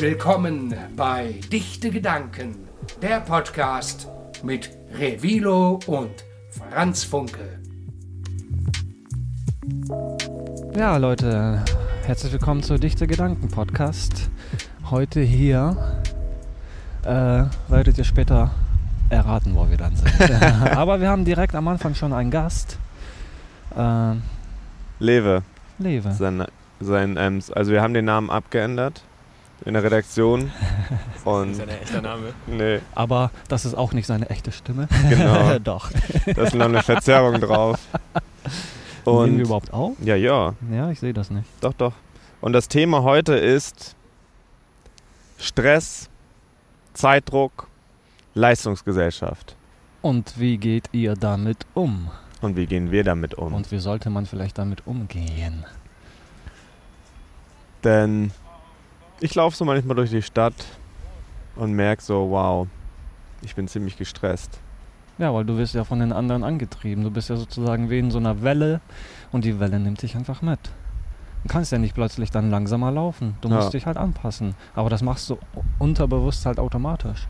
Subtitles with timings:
[0.00, 2.56] Willkommen bei Dichte Gedanken,
[3.00, 4.08] der Podcast
[4.42, 6.10] mit Revilo und
[6.50, 7.60] Franz Funke.
[10.74, 11.64] Ja, Leute,
[12.04, 14.30] herzlich willkommen zu Dichte Gedanken Podcast.
[14.90, 16.02] Heute hier
[17.04, 18.50] äh, werdet ihr später
[19.10, 20.12] erraten, wo wir dann sind.
[20.76, 22.78] Aber wir haben direkt am Anfang schon einen Gast.
[23.76, 24.14] Äh,
[24.98, 25.42] Lewe.
[25.78, 26.12] Lewe.
[26.12, 26.44] Sein,
[26.84, 29.02] sein, ähm, also wir haben den Namen abgeändert
[29.64, 30.50] in der Redaktion.
[31.24, 32.22] Und Das ist ja ein echter Name.
[32.46, 34.88] nee, Aber das ist auch nicht seine echte Stimme.
[35.08, 35.58] genau.
[35.64, 35.90] Doch.
[36.34, 37.78] Da ist noch eine Verzerrung drauf.
[39.04, 39.94] Nehmen Und wir überhaupt auf?
[40.00, 41.48] ja, ja, Ja, ich sehe das nicht.
[41.60, 41.92] doch, doch.
[42.40, 43.96] Und das Thema heute ist
[45.38, 46.08] Stress,
[46.94, 47.66] Zeitdruck,
[48.34, 49.56] Leistungsgesellschaft.
[50.02, 52.10] Und wie geht ihr damit um?
[52.40, 53.54] Und wie gehen wir damit um?
[53.54, 55.64] Und wie sollte man vielleicht damit umgehen?
[57.84, 58.30] Denn
[59.20, 60.54] ich laufe so manchmal durch die Stadt
[61.56, 62.66] und merke so, wow,
[63.42, 64.58] ich bin ziemlich gestresst.
[65.18, 67.04] Ja, weil du wirst ja von den anderen angetrieben.
[67.04, 68.80] Du bist ja sozusagen wie in so einer Welle
[69.30, 70.58] und die Welle nimmt dich einfach mit.
[71.44, 73.34] Du kannst ja nicht plötzlich dann langsamer laufen.
[73.40, 73.56] Du Ja.
[73.56, 74.54] musst dich halt anpassen.
[74.74, 75.38] Aber das machst du
[75.78, 77.26] unterbewusst halt automatisch.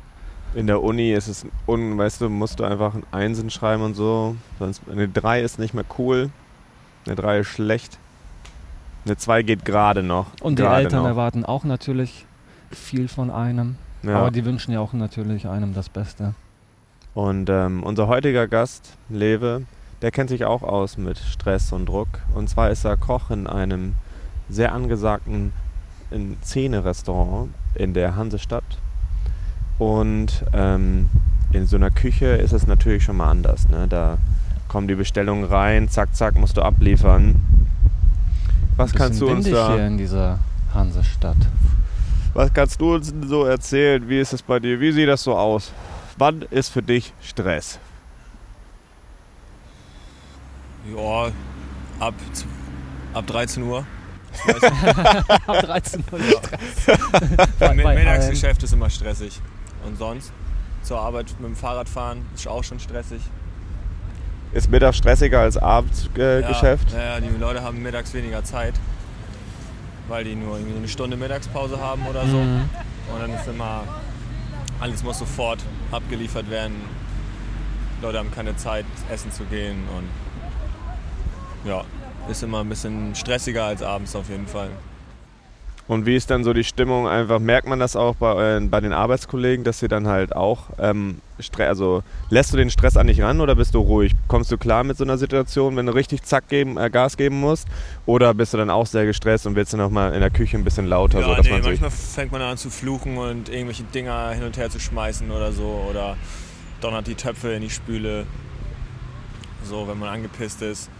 [0.55, 3.95] In der Uni ist es, un, weißt du, musst du einfach ein Einsen schreiben und
[3.95, 4.37] so.
[4.59, 6.31] Sonst eine 3 ist nicht mehr cool.
[7.07, 7.99] Eine 3 ist schlecht.
[9.05, 10.27] Eine 2 geht gerade noch.
[10.41, 11.09] Und die Eltern noch.
[11.09, 12.27] erwarten auch natürlich
[12.71, 13.77] viel von einem.
[14.03, 14.19] Ja.
[14.19, 16.35] Aber die wünschen ja auch natürlich einem das Beste.
[17.15, 19.63] Und ähm, unser heutiger Gast, Lewe,
[20.01, 22.09] der kennt sich auch aus mit Stress und Druck.
[22.35, 23.95] Und zwar ist er Koch in einem
[24.49, 25.53] sehr angesagten
[26.43, 28.65] Szene-Restaurant in der Hansestadt.
[29.79, 31.09] Und ähm,
[31.53, 33.69] in so einer Küche ist es natürlich schon mal anders.
[33.69, 33.87] Ne?
[33.89, 34.19] Da
[34.69, 37.37] kommen die Bestellungen rein, zack, zack, musst du abliefern.
[38.77, 40.39] Was kannst du uns da, hier in dieser
[40.75, 41.37] Hansestadt.
[42.35, 44.09] was kannst du uns so erzählen?
[44.09, 44.81] Wie ist es bei dir?
[44.81, 45.73] Wie sieht das so aus?
[46.19, 47.79] Wann ist für dich Stress?
[50.95, 51.31] Ja,
[52.01, 52.15] ab,
[53.15, 53.85] ab 13 Uhr.
[55.47, 56.97] Ab 13 Uhr Ja.
[57.59, 59.39] Bei- Mi- bei Mittagsgeschäft ist immer stressig.
[59.85, 60.33] Und sonst?
[60.83, 63.21] Zur Arbeit mit dem Fahrrad fahren ist auch schon stressig.
[64.53, 66.93] Ist Mittag stressiger als Abendgeschäft?
[66.93, 68.75] Ja, ja, die Leute haben mittags weniger Zeit.
[70.09, 72.37] Weil die nur irgendwie eine Stunde Mittagspause haben oder so.
[72.37, 72.69] Mhm.
[73.13, 73.85] Und dann ist immer,
[74.79, 76.75] alles muss sofort abgeliefert werden.
[78.03, 81.85] Leute haben keine Zeit, essen zu gehen und ja,
[82.29, 84.71] ist immer ein bisschen stressiger als abends auf jeden Fall.
[85.89, 87.09] Und wie ist dann so die Stimmung?
[87.09, 90.71] Einfach merkt man das auch bei, euren, bei den Arbeitskollegen, dass sie dann halt auch
[90.79, 91.21] ähm,
[91.59, 94.13] also lässt du den Stress an dich ran oder bist du ruhig?
[94.29, 97.41] Kommst du klar mit so einer Situation, wenn du richtig zack geben, äh, Gas geben
[97.41, 97.67] musst?
[98.07, 100.57] Oder bist du dann auch sehr gestresst und willst du noch mal in der Küche
[100.57, 103.49] ein bisschen lauter, Ja, so dass nee, man manchmal fängt man an zu fluchen und
[103.49, 105.85] irgendwelche Dinger hin und her zu schmeißen oder so.
[105.89, 106.17] Oder
[106.81, 108.27] donnert die Töpfe in die Spüle.
[109.65, 110.91] So, wenn man angepisst ist.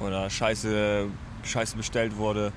[0.00, 1.06] Oder Scheiße,
[1.44, 2.52] Scheiße bestellt wurde.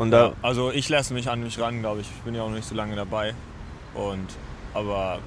[0.00, 2.08] Und da Ja, also ich lasse mich an mich ran, glaube ich.
[2.10, 3.34] Ich bin ja auch noch nicht so lange dabei.
[3.94, 4.28] Und
[4.74, 5.20] aber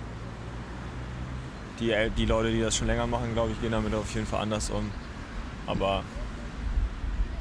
[1.80, 4.28] die, El- die Leute, die das schon länger machen, glaube ich, gehen damit auf jeden
[4.28, 4.92] Fall anders um.
[5.66, 6.04] Aber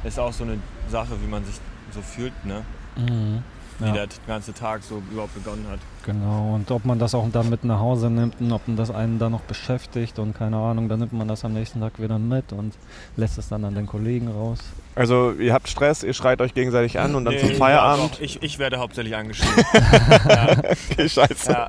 [0.05, 1.57] ist auch so eine Sache, wie man sich
[1.93, 2.65] so fühlt, ne?
[2.97, 3.45] Mhm.
[3.83, 3.93] Wie Ja.
[3.93, 5.79] der ganze Tag so überhaupt begonnen hat.
[6.05, 9.19] Genau, und ob man das auch dann mit nach Hause nimmt und ob das einen
[9.19, 12.53] dann noch beschäftigt und keine Ahnung, dann nimmt man das am nächsten Tag wieder mit
[12.53, 12.75] und
[13.17, 14.59] lässt es dann an den Kollegen raus.
[14.95, 18.19] also ihr habt Stress, ihr schreit euch gegenseitig an und dann Nee, zum Feierabend.
[18.21, 19.65] ich, ich werde hauptsächlich angeschrieben.
[20.29, 20.49] ja,
[20.91, 21.53] Okay, scheiße.
[21.53, 21.69] ja.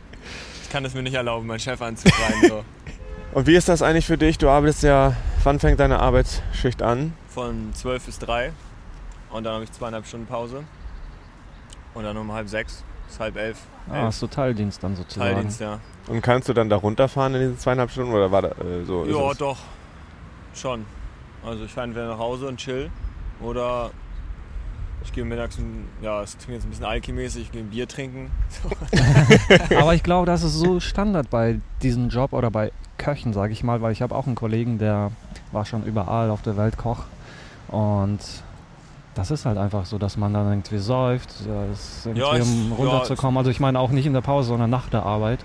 [0.63, 2.49] Ich kann es mir nicht erlauben, meinen Chef anzuschreien.
[2.49, 2.63] So.
[3.33, 4.37] Und wie ist das eigentlich für dich?
[4.37, 7.13] Du arbeitest ja, wann fängt deine Arbeitsschicht an?
[7.29, 8.51] Von 12 bis 3.
[9.31, 10.63] Und dann habe ich zweieinhalb Stunden Pause.
[11.93, 13.57] Und dann um halb sechs bis halb elf.
[13.89, 15.33] Ah, hast du Teildienst dann sozusagen.
[15.33, 15.79] Teildienst, ja.
[16.07, 19.05] Und kannst du dann da runterfahren in diesen zweieinhalb Stunden oder war da äh, so?
[19.05, 19.57] Ja, doch.
[20.55, 20.85] Schon.
[21.45, 22.89] Also ich fahre entweder nach Hause und chill.
[23.41, 23.91] Oder
[25.03, 27.87] ich gehe mittags, ein- ja, es klingt jetzt ein bisschen alkimäßig, ich gehe ein Bier
[27.87, 28.31] trinken.
[29.77, 33.63] Aber ich glaube, das ist so Standard bei diesem Job oder bei Köchen, sage ich
[33.63, 35.11] mal, weil ich habe auch einen Kollegen, der
[35.51, 37.03] war schon überall auf der Welt Koch.
[37.67, 38.19] Und
[39.15, 41.65] das ist halt einfach so, dass man dann irgendwie säuft, ja,
[42.05, 43.37] irgendwie, Ja, es- um ja, runterzukommen.
[43.37, 45.39] also ich meine auch nicht in der Pause, sondern nach der Arbeit.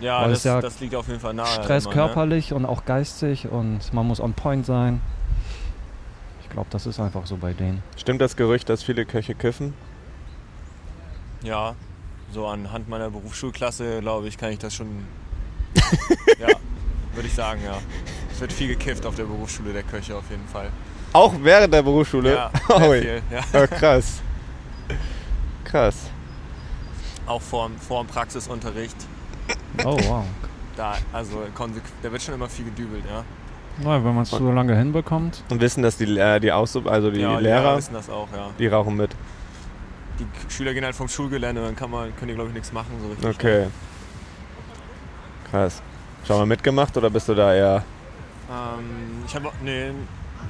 [0.00, 1.46] Ja, Weil das, es ja das liegt auf jeden Fall nahe.
[1.46, 5.00] Stress immer, körperlich und auch geistig und man muss on point sein.
[6.42, 7.82] Ich glaube, das ist einfach so bei denen.
[7.96, 9.74] Stimmt das Gerücht, dass viele Köche kiffen?
[11.42, 11.48] Ne?
[11.50, 11.74] Ja,
[12.32, 14.88] so anhand meiner Berufsschulklasse, glaube ich, kann ich das schon.
[16.38, 16.48] ja,
[17.14, 17.78] würde ich sagen, ja.
[18.32, 20.70] es wird viel gekifft auf der Berufsschule der Köche auf jeden Fall.
[21.12, 22.34] Auch während der Berufsschule?
[22.34, 23.22] Ja, Oh, sehr viel.
[23.30, 23.40] Ja.
[23.52, 24.20] oh, krass.
[25.64, 26.10] Krass.
[27.26, 28.96] Auch vor, dem- vor dem Praxisunterricht.
[29.84, 30.24] Oh, wow.
[30.76, 31.42] Da, also
[32.02, 33.24] da wird schon immer viel gedübelt, ja.
[33.78, 35.42] Na, wenn man es so lange hinbekommt.
[35.48, 38.28] Und wissen das die, äh, die Auszub also die ja, die Lehrer, wissen das auch,
[38.34, 38.50] ja.
[38.58, 39.10] die rauchen mit.
[40.18, 42.90] Die Schüler gehen halt vom Schulgelände, dann kann man, können die glaube ich nichts machen
[43.00, 43.28] so richtig.
[43.36, 43.66] Okay.
[45.50, 45.82] Krass.
[46.26, 47.82] Schon mal mitgemacht oder bist du da eher.
[48.50, 49.90] Ähm, ich habe nee,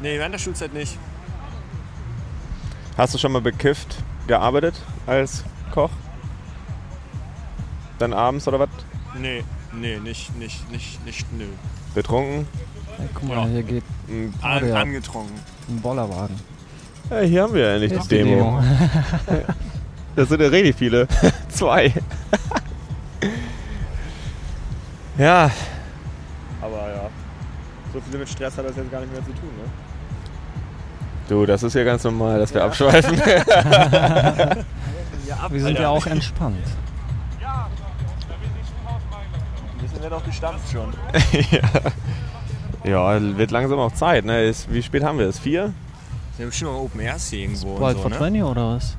[0.00, 0.98] nee, während der Schulzeit nicht.
[2.96, 4.74] Hast du schon mal bekifft gearbeitet
[5.06, 5.90] als Koch?
[7.98, 8.68] Dann abends oder was?
[9.18, 11.46] Nee, nee, nicht, nicht, nicht, nicht, nö.
[11.94, 12.46] Betrunken?
[12.96, 13.46] Hey, guck mal, Ja.
[13.46, 14.74] hier geht Mm, An, ja.
[14.76, 15.34] Angetrunken.
[15.68, 16.34] ein Bollerwagen.
[17.10, 18.62] Ja, hier haben wir endlich Hier ist die Demo.
[20.16, 21.06] Das sind ja richtig viele.
[21.48, 21.92] Zwei.
[25.18, 25.50] ja.
[26.60, 27.08] Aber ja,
[27.92, 29.70] so viel mit Stress hat das jetzt gar nicht mehr zu tun, ne?
[31.30, 33.22] Du, das ist ja ganz normal, dass wir abschweifen.
[35.28, 36.56] Ja, Wir sind ja auch entspannt.
[39.78, 40.92] Wir sind ja doch gestampft schon.
[42.84, 44.24] ja, wird langsam auch Zeit.
[44.24, 44.42] Ne?
[44.46, 45.38] Ist, wie spät haben wir es?
[45.38, 45.72] Vier?
[46.36, 48.16] Wir haben bestimmt mal Open Airs hier irgendwo Bald und so, vor ne?
[48.16, 48.96] 20 oder was?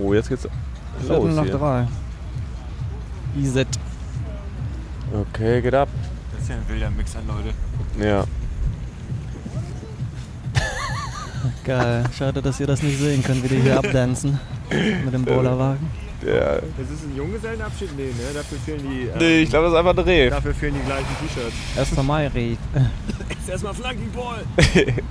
[0.00, 0.46] Oh, jetzt geht's
[1.00, 1.58] Viertel los nach hier.
[1.58, 1.88] drei.
[3.36, 3.66] Iset.
[5.12, 5.88] Okay, geht ab.
[6.32, 7.52] Das ist ja ein wilder Mix an Leute.
[7.98, 8.24] Ja.
[11.64, 12.04] Geil.
[12.16, 14.38] Schade, dass ihr das nicht sehen könnt, wie die hier abdancen.
[15.04, 15.86] Mit dem Bollerwagen.
[16.24, 16.56] ja.
[16.56, 17.96] Das ist ein Junggesellenabschied?
[17.96, 18.12] Nee, ne?
[18.34, 20.30] Dafür fehlen die, ähm, Nee, ich glaube, das ist einfach ein Reh.
[20.30, 21.96] dafür fehlen die gleichen T-Shirts.
[21.96, 22.02] 1.
[22.06, 22.56] Mai Reh.
[23.48, 24.44] Erstmal Flanking Ball!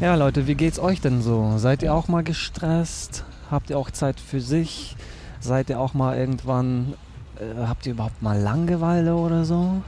[0.00, 1.54] Ja, Leute, wie geht's euch denn so?
[1.56, 3.24] Seid ihr auch mal gestresst?
[3.50, 4.96] Habt ihr auch Zeit für sich?
[5.40, 6.94] Seid ihr auch mal irgendwann,
[7.40, 9.82] äh, habt ihr überhaupt mal Langeweile oder so?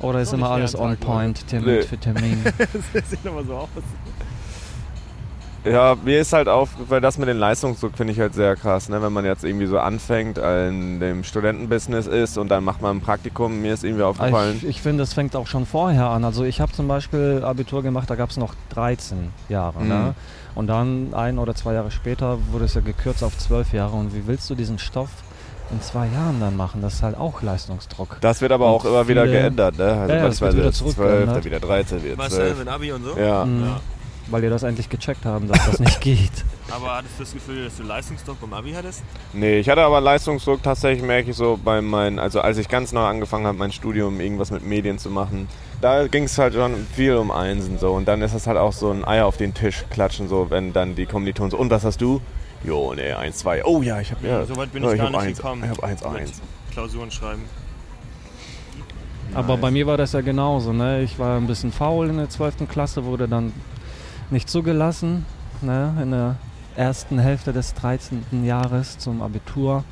[0.00, 1.82] Oder ist immer alles on point, Termin Nee.
[1.82, 2.44] für Termin?
[2.92, 3.68] Das sieht aber so aus.
[5.64, 8.88] Ja, mir ist halt aufgefallen, das mit dem Leistungsdruck finde ich halt sehr krass.
[8.88, 9.02] Ne?
[9.02, 13.00] Wenn man jetzt irgendwie so anfängt, in dem Studentenbusiness ist und dann macht man ein
[13.00, 14.58] Praktikum, mir ist irgendwie aufgefallen.
[14.58, 16.24] ich ich finde, es fängt auch schon vorher an.
[16.24, 19.80] Also ich habe zum Beispiel Abitur gemacht, da gab es noch 13 Jahre.
[19.82, 19.88] Mhm.
[19.88, 20.14] Ne?
[20.54, 23.96] Und dann ein oder zwei Jahre später wurde es ja gekürzt auf 12 Jahre.
[23.96, 25.10] Und wie willst du diesen Stoff
[25.70, 26.80] in zwei Jahren dann machen?
[26.82, 28.18] Das ist halt auch Leistungsdruck.
[28.20, 29.84] Das wird aber Und auch immer wieder geändert, ne?
[29.84, 31.36] Also Ja, beispielsweise wieder jetzt 12, zurückgeändert.
[31.36, 32.58] dann wieder 13, wieder Was denn 12.
[32.58, 33.16] mit Abi und so?
[33.18, 33.44] Ja.
[33.44, 33.64] Mhm.
[33.64, 33.80] Ja.
[34.28, 36.32] Weil die das endlich gecheckt haben, dass das nicht geht.
[36.68, 39.04] Aber hattest du das Gefühl, dass du Leistungsdruck beim Abi hattest?
[39.32, 42.90] Nee, ich hatte aber Leistungsdruck tatsächlich, merke ich so bei meinen, also als ich ganz
[42.90, 45.46] neu angefangen habe, mein Studium irgendwas mit Medien zu machen,
[45.80, 48.72] da ging es halt schon viel um Einsen so und dann ist das halt auch
[48.72, 51.84] so ein Eier auf den Tisch klatschen, so wenn dann die Kommilitonen so, und was
[51.84, 52.20] hast du?
[52.66, 53.64] Jo, nee, 1, 2.
[53.64, 54.44] Oh ja, ich habe ja.
[54.44, 55.62] so weit bin ja, ich gar nicht eins, gekommen.
[55.62, 56.32] Ich habe 1, mit 1.
[56.72, 57.44] Klausuren schreiben.
[59.34, 60.72] Aber bei mir war das ja genauso.
[60.72, 61.02] Ne?
[61.02, 62.68] Ich war ein bisschen faul in der 12.
[62.68, 63.52] Klasse, wurde dann
[64.30, 65.24] nicht zugelassen
[65.62, 65.94] ne?
[66.02, 66.36] in der
[66.74, 68.44] ersten Hälfte des 13.
[68.44, 69.84] Jahres zum Abitur.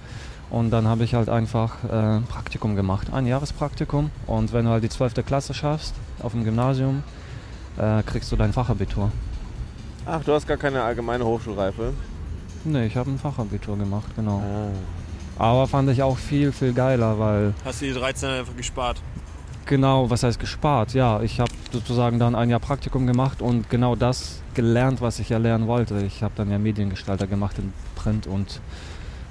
[0.51, 4.11] Und dann habe ich halt einfach äh, ein Praktikum gemacht, ein Jahrespraktikum.
[4.27, 5.25] Und wenn du halt die 12.
[5.25, 7.05] Klasse schaffst auf dem Gymnasium,
[7.79, 9.13] äh, kriegst du dein Fachabitur.
[10.07, 11.95] Ach, du hast gar keine allgemeine Hochschulreife.
[12.65, 14.41] Ne, ich habe ein Fachabitur gemacht, genau.
[14.41, 14.69] Ah.
[15.37, 19.03] Aber fand ich auch viel, viel geiler, weil Hast du die 13 einfach gespart?
[19.67, 20.95] Genau, was heißt gespart?
[20.95, 25.31] Ja, ich habe sozusagen dann ein Jahr Praktikum gemacht und genau das gelernt, was ich
[25.31, 26.03] ja lernen wollte.
[26.05, 28.61] Ich habe dann ja Mediengestalter gemacht in Print und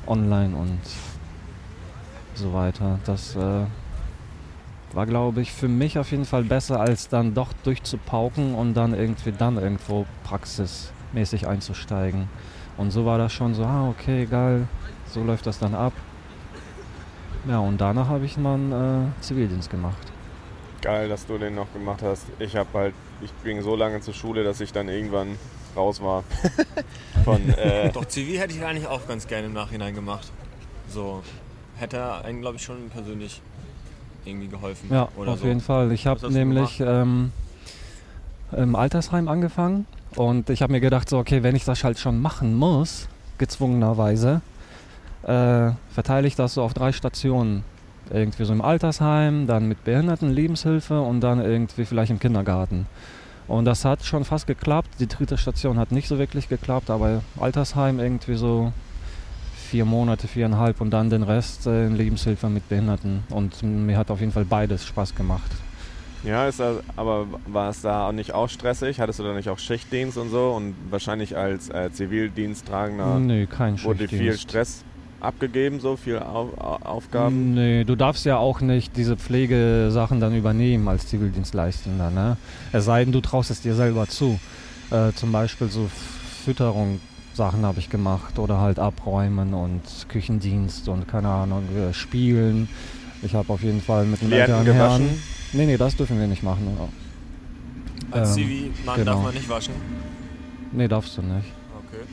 [0.07, 0.79] Online und
[2.35, 2.99] so weiter.
[3.05, 3.65] Das äh,
[4.93, 8.93] war, glaube ich, für mich auf jeden Fall besser, als dann doch durchzupauken und dann
[8.93, 12.27] irgendwie dann irgendwo praxismäßig einzusteigen.
[12.77, 14.67] Und so war das schon so, ah, okay, geil,
[15.07, 15.93] so läuft das dann ab.
[17.47, 19.97] Ja, und danach habe ich mal einen äh, Zivildienst gemacht.
[20.81, 22.25] Geil, dass du den noch gemacht hast.
[22.39, 25.37] Ich habe halt, ich ging so lange zur Schule, dass ich dann irgendwann
[25.75, 26.23] raus war.
[27.23, 30.31] Von, äh, Doch, Zivil hätte ich eigentlich auch ganz gerne im Nachhinein gemacht.
[30.89, 31.21] So.
[31.75, 33.41] Hätte einen, glaube ich, schon persönlich
[34.25, 34.89] irgendwie geholfen.
[34.91, 35.47] Ja, oder auf so.
[35.47, 35.91] jeden Fall.
[35.91, 37.31] Ich habe nämlich ähm,
[38.51, 42.21] im Altersheim angefangen und ich habe mir gedacht, so, okay, wenn ich das halt schon
[42.21, 44.41] machen muss, gezwungenerweise,
[45.23, 47.63] äh, verteile ich das so auf drei Stationen.
[48.11, 52.85] Irgendwie so im Altersheim, dann mit Behinderten, Lebenshilfe und dann irgendwie vielleicht im Kindergarten.
[53.47, 54.89] Und das hat schon fast geklappt.
[54.99, 58.71] Die dritte Station hat nicht so wirklich geklappt, aber Altersheim irgendwie so
[59.55, 63.23] vier Monate, viereinhalb und dann den Rest äh, in Lebenshilfe mit Behinderten.
[63.29, 65.51] Und mir hat auf jeden Fall beides Spaß gemacht.
[66.23, 68.99] Ja, ist das, aber war es da auch nicht auch stressig?
[68.99, 70.51] Hattest du da nicht auch Schichtdienst und so?
[70.51, 74.37] Und wahrscheinlich als äh, Zivildiensttragender Nö, kein wurde viel.
[74.37, 74.83] Stress
[75.19, 77.53] abgegeben, so viel Au Au- Aufgaben?
[77.53, 82.37] Nee, du darfst ja auch nicht diese Pflegesachen dann übernehmen als Zivildienstleistender, ne?
[82.71, 84.39] Es sei denn, du traust es dir selber zu.
[84.91, 85.89] Äh, zum Beispiel so
[86.43, 86.99] Fütterung
[87.33, 92.67] Sachen habe ich gemacht oder halt abräumen und Küchendienst und keine Ahnung, äh, spielen.
[93.23, 95.19] Ich habe auf jeden Fall mit den Klienten älteren Herren...
[95.53, 96.67] Nee, nee, das dürfen wir nicht machen.
[98.11, 99.11] Als Ähm, Zivi-Mann genau.
[99.13, 99.73] darf man nicht waschen.
[100.71, 101.47] Nee, darfst du nicht.
[101.87, 102.03] Okay.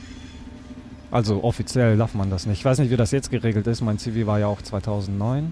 [1.11, 2.59] Also offiziell darf man das nicht.
[2.59, 3.81] Ich weiß nicht, wie das jetzt geregelt ist.
[3.81, 5.51] Mein CV war ja auch 2009.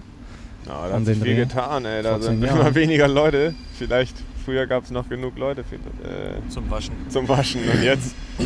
[0.66, 1.40] Ja, da hat sich viel Dreh.
[1.44, 2.02] getan, ey.
[2.02, 2.74] Da sind zehn immer Jahren.
[2.74, 3.54] weniger Leute.
[3.78, 6.94] Vielleicht früher gab es noch genug Leute für, äh, Zum Waschen.
[7.08, 8.14] zum Waschen und jetzt.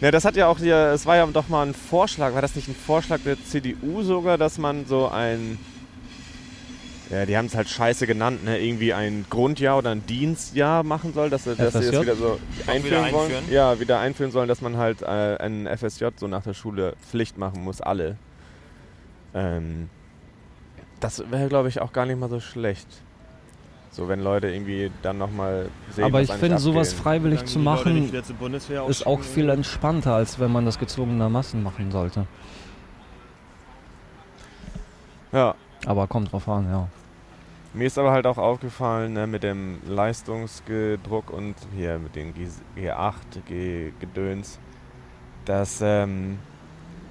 [0.00, 2.56] Ja, das hat ja auch hier, es war ja doch mal ein Vorschlag, war das
[2.56, 5.56] nicht ein Vorschlag der CDU sogar, dass man so ein,
[7.14, 11.12] ja, die haben es halt scheiße genannt, ne, irgendwie ein Grundjahr oder ein Dienstjahr machen
[11.12, 11.90] soll, dass, sie- dass sie FSJ?
[11.92, 13.32] das wieder so einführen wieder wollen.
[13.32, 13.44] einführen?
[13.52, 17.38] Ja, wieder einführen sollen, dass man halt äh, ein FSJ so nach der Schule Pflicht
[17.38, 18.16] machen muss, alle.
[19.34, 19.88] Ähm,
[21.00, 22.86] das wäre, glaube ich, auch gar nicht mal so schlecht.
[23.90, 28.10] So, wenn Leute irgendwie dann nochmal sehen, Aber was ich finde, sowas freiwillig zu machen,
[28.40, 32.26] Bundeswehr ist auch viel entspannter, als wenn man das gezwungenermaßen machen sollte.
[35.32, 35.54] Ja,
[35.86, 36.88] Aber kommt drauf an, ja.
[37.74, 42.46] Mir ist aber halt auch aufgefallen, ne, mit dem Leistungsgedruck und hier mit den G
[42.76, 43.16] G8,
[43.48, 44.60] G Gedöns,
[45.44, 46.38] dass ähm,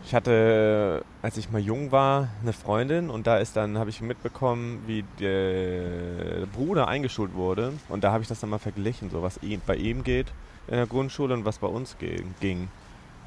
[0.05, 4.00] ich hatte, als ich mal jung war, eine Freundin und da ist dann, habe ich
[4.00, 9.22] mitbekommen, wie der Bruder eingeschult wurde und da habe ich das dann mal verglichen, so
[9.22, 10.32] was bei ihm geht
[10.67, 11.98] in der Grundschule und was bei uns
[12.39, 12.70] ging.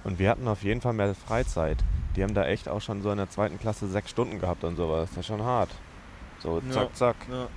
[0.05, 1.85] Und wir hatten auf jeden Fall mehr Freizeit.
[2.17, 4.77] Die haben da echt auch schon so in der zweiten Klasse sechs Stunden gehabt und
[4.77, 5.11] sowas.
[5.11, 5.69] Das ist schon hart.
[6.39, 6.71] So, Ja.
[6.73, 7.17] zack, zack.
[7.31, 7.49] Ja.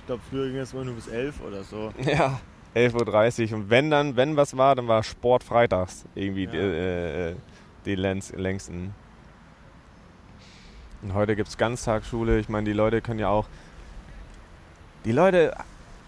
[0.00, 1.92] Ich glaube, früher ging es immer nur bis 11 oder so.
[2.04, 2.40] Ja,
[2.74, 3.58] 11.30 Uhr.
[3.58, 6.62] Und wenn dann, wenn was war, dann war Sport freitags irgendwie die, Ja.
[6.62, 7.36] äh, äh,
[7.86, 8.94] die längst, längsten.
[11.02, 12.38] Und heute gibt es Ganztagsschule.
[12.38, 13.46] Ich meine, die Leute können ja auch.
[15.04, 15.54] Die Leute,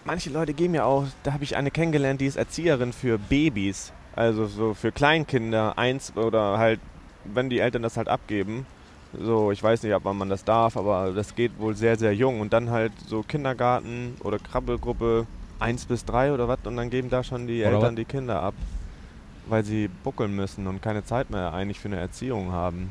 [0.05, 3.93] manche Leute geben ja auch, da habe ich eine kennengelernt, die ist Erzieherin für Babys.
[4.15, 6.79] Also so für Kleinkinder, eins oder halt,
[7.25, 8.65] wenn die Eltern das halt abgeben.
[9.13, 12.39] So, ich weiß nicht, ob man das darf, aber das geht wohl sehr, sehr jung.
[12.41, 15.25] Und dann halt so Kindergarten oder Krabbelgruppe
[15.59, 16.59] 1 bis 3 oder was.
[16.65, 17.95] Und dann geben da schon die Oder Eltern was?
[17.95, 18.53] die Kinder ab.
[19.47, 22.89] Weil sie buckeln müssen und keine Zeit mehr eigentlich für eine Erziehung haben.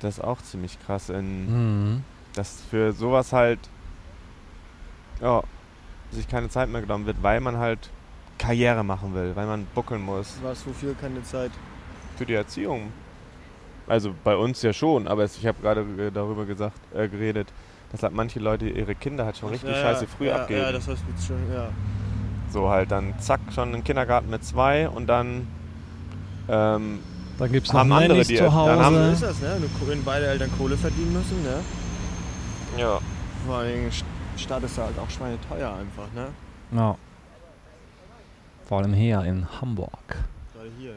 [0.00, 1.10] Das ist auch ziemlich krass.
[1.10, 1.46] In,
[1.94, 2.04] Mhm.
[2.34, 3.60] dass für sowas halt
[5.20, 5.42] ja,
[6.10, 7.90] sich keine Zeit mehr genommen wird, weil man halt
[8.38, 10.38] Karriere machen will, weil man buckeln muss.
[10.42, 11.52] Was, wofür keine Zeit?
[12.16, 12.92] Für die Erziehung.
[13.86, 17.48] Also bei uns ja schon, aber es, ich habe gerade darüber gesagt, äh, geredet,
[17.92, 20.60] dass halt manche Leute ihre Kinder halt schon richtig ja, scheiße früh ja, abgeben.
[20.60, 21.68] Ja, das hast du schon, ja.
[22.50, 25.46] so halt dann zack, schon in den Kindergarten mit zwei und dann
[26.48, 27.00] ähm,
[27.38, 29.12] Dann gibt es noch Haben andere, die- zu dann So haben- Hause.
[29.12, 29.56] ist das, ne?
[29.86, 31.60] Wenn- beide Eltern Kohle verdienen müssen, ne?
[32.78, 32.98] ja.
[33.46, 34.04] Vor allem St-
[34.36, 36.28] Stadt ist ja halt auch schweineteuer einfach, ne?
[36.72, 36.96] Ja.
[38.66, 39.90] Vor allem hier in Hamburg.
[40.54, 40.96] Gerade hier, ja.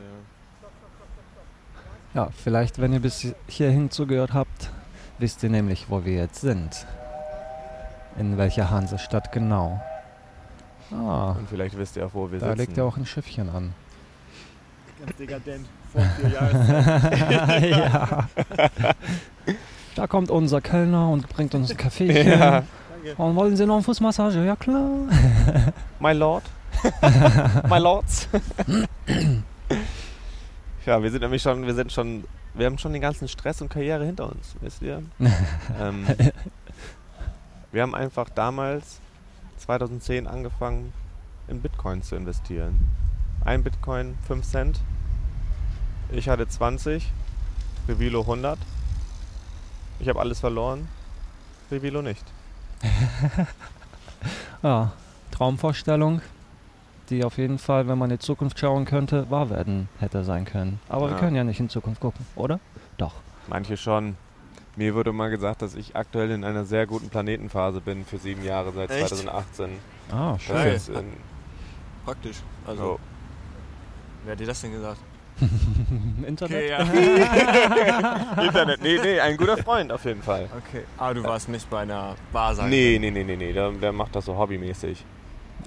[2.14, 4.72] Ja, vielleicht, wenn ihr bis hierhin zugehört habt,
[5.20, 6.86] wisst ihr nämlich, wo wir jetzt sind.
[8.18, 9.80] In welcher Hansestadt genau.
[10.92, 12.58] Ah, Und vielleicht wisst ihr auch, wo wir da sitzen.
[12.60, 13.74] legt ja auch ein Schiffchen an.
[15.00, 15.68] Ganz dekadent.
[15.92, 17.64] Vor vier Jahren.
[17.70, 18.28] ja.
[19.96, 22.64] Da kommt unser Kellner und bringt uns ein Kaffeechen.
[23.04, 23.14] Ja.
[23.16, 24.44] Und wollen Sie noch eine Fußmassage?
[24.44, 24.90] Ja klar.
[26.00, 26.44] my lord.
[27.70, 28.28] my lords.
[30.88, 33.70] Ja, wir sind nämlich schon, wir sind schon, wir haben schon den ganzen Stress und
[33.70, 35.04] Karriere hinter uns, wisst ihr?
[35.80, 36.08] ähm,
[37.74, 39.02] wir haben einfach damals,
[39.58, 40.94] 2010, angefangen,
[41.50, 42.80] in Bitcoin zu investieren.
[43.44, 44.80] Ein Bitcoin 5 Cent.
[46.10, 47.12] Ich hatte 20,
[47.90, 48.58] Revilo 100.
[50.00, 50.88] Ich habe alles verloren,
[51.70, 52.24] Revilo nicht.
[54.64, 54.94] Ja,
[55.32, 56.22] Traumvorstellung,
[57.10, 60.46] die auf jeden Fall, wenn man in die Zukunft schauen könnte, wahr werden hätte sein
[60.46, 60.80] können.
[60.90, 61.20] Aber wir Ja.
[61.20, 62.60] können ja nicht in Zukunft gucken, oder?
[62.98, 63.14] Doch.
[63.48, 64.16] Manche schon.
[64.76, 68.44] Mir wurde mal gesagt, dass ich aktuell in einer sehr guten Planetenphase bin für sieben
[68.44, 69.08] Jahre seit Echt?
[69.10, 69.70] 2018.
[70.12, 70.56] Ah, Das schön.
[70.56, 70.74] Geil.
[70.76, 71.14] ist in,
[72.06, 72.38] Praktisch.
[72.66, 73.00] Also, oh.
[74.24, 74.98] wer hat dir das denn gesagt?
[76.28, 76.70] Internet.
[76.70, 76.80] ja.
[78.44, 78.82] Internet.
[78.82, 80.48] Nee, nee, ein guter Freund auf jeden Fall.
[80.58, 80.84] Okay.
[80.98, 82.70] Aber du warst nicht bei einer Wahrsagerin.
[82.72, 83.54] Nee, nee, nee, nee, nee.
[83.54, 85.04] Der, der macht das so hobbymäßig.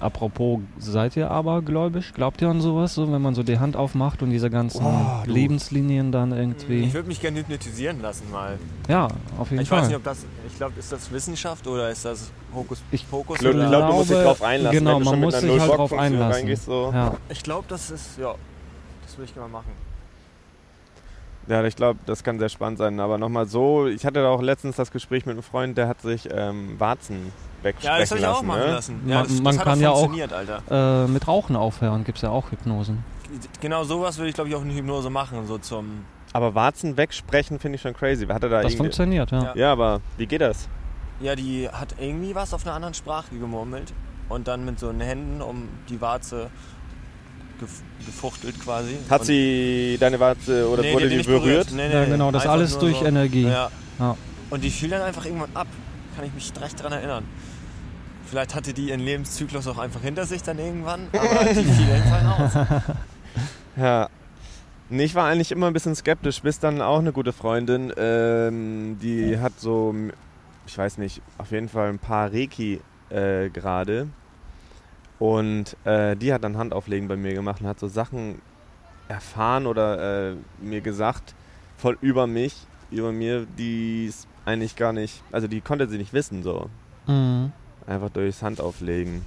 [0.01, 2.11] Apropos, seid ihr abergläubisch?
[2.13, 5.23] Glaubt ihr an sowas, so, wenn man so die Hand aufmacht und diese ganzen Oh.
[5.25, 6.81] Lebenslinien dann irgendwie.
[6.85, 8.57] Ich würde mich gerne hypnotisieren lassen mal.
[8.87, 9.81] ja, auf jeden Ich Fall.
[9.81, 10.25] weiß nicht, ob das.
[10.47, 13.35] Ich glaube, ist das Wissenschaft oder ist das Hokus Ich Pokus?
[13.37, 14.79] Ich glaube, glaub, du musst dich drauf einlassen.
[14.79, 16.55] genau, man schon mit muss sich halt drauf einlassen.
[16.55, 16.91] so.
[16.93, 17.13] ja.
[17.29, 18.17] Ich glaube, das ist.
[18.19, 18.33] Ja.
[19.03, 19.71] Das würde ich gerne mal machen.
[21.47, 22.99] Ja, ich glaube, das kann sehr spannend sein.
[22.99, 26.29] Aber nochmal so, ich hatte auch letztens das Gespräch mit einem Freund, der hat sich
[26.31, 27.31] ähm, Warzen
[27.63, 28.47] wegsprechen Ja, das habe ich auch lassen.
[28.47, 28.71] machen ne?
[28.71, 28.99] lassen.
[29.01, 31.05] Man- Ja, das, man das kann hat ja auch auch- funktioniert, Alter.
[31.05, 33.03] Äh, mit Rauchen aufhören gibt es ja auch Hypnosen.
[33.59, 35.47] Genau sowas würde ich, glaube ich, auch in Hypnose machen.
[35.47, 36.05] So zum.
[36.33, 38.25] Aber Warzen wegsprechen finde ich schon crazy.
[38.27, 38.77] Hat er da Das irgendwie...
[38.77, 39.53] funktioniert, ja.
[39.55, 39.71] Ja.
[39.71, 40.67] Aber wie geht das?
[41.19, 43.93] Ja, die hat irgendwie was auf einer anderen Sprache gemurmelt.
[44.29, 46.49] Und dann mit so den Händen um die Warze
[48.05, 48.97] gefuchtelt quasi.
[49.09, 51.71] Hat sie deine Warze oder Nee, wurde hat die nicht berührt?
[51.71, 53.05] Nee, nee, Ja, genau, das Einfach alles durch so.
[53.05, 53.43] Energie.
[53.47, 53.69] Ja.
[53.99, 54.17] Ja.
[54.49, 55.67] Und die fiel dann einfach irgendwann ab.
[56.15, 57.23] Kann ich mich recht dran erinnern.
[58.25, 62.55] Vielleicht hatte die ihren Lebenszyklus auch einfach hinter sich dann irgendwann, aber die fiel jedenfalls
[62.55, 62.67] aus.
[63.77, 64.09] Ja.
[64.89, 68.97] Nee, ich war eigentlich immer ein bisschen skeptisch, bis dann auch eine gute Freundin, ähm,
[69.01, 69.95] die hat so,
[70.67, 74.07] ich weiß nicht, auf jeden Fall ein paar Reiki äh, gerade.
[75.21, 78.41] Und äh, die hat dann Handauflegen bei mir gemacht und hat so Sachen
[79.07, 81.35] erfahren oder äh, mir gesagt,
[81.77, 86.11] voll über mich, über mir, die es eigentlich gar nicht, also die konnte sie nicht
[86.11, 86.71] wissen, so.
[87.05, 87.51] Mhm.
[87.85, 89.23] Einfach durchs Handauflegen.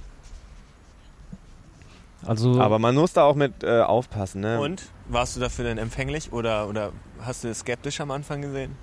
[2.25, 4.59] Also, Aber man muss da auch mit äh, aufpassen, ne?
[4.59, 8.75] Und warst du dafür denn empfänglich oder, oder hast du es skeptisch am Anfang gesehen?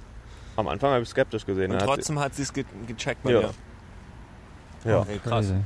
[0.56, 1.72] Am Anfang habe ich skeptisch gesehen.
[1.72, 1.84] Und ne?
[1.84, 3.40] Trotzdem hat sie es ge gecheckt bei Ja.
[3.40, 3.50] dir.
[4.86, 5.00] ja.
[5.00, 5.48] Okay, krass.
[5.48, 5.60] Crazy.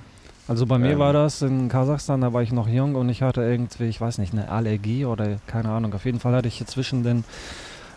[0.49, 0.99] Also bei mir Ähm.
[0.99, 4.19] war das in Kasachstan, da war ich noch jung und ich hatte irgendwie, ich weiß
[4.19, 5.93] nicht, eine Allergie oder keine Ahnung.
[5.95, 7.25] Auf jeden Fall hatte ich hier zwischen den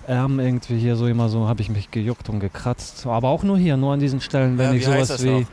[0.07, 3.05] Armen irgendwie hier so immer so, habe ich mich gejuckt und gekratzt.
[3.05, 5.29] Aber auch nur hier, nur an diesen Stellen, wenn Ja, ich sowas wie.
[5.41, 5.43] noch?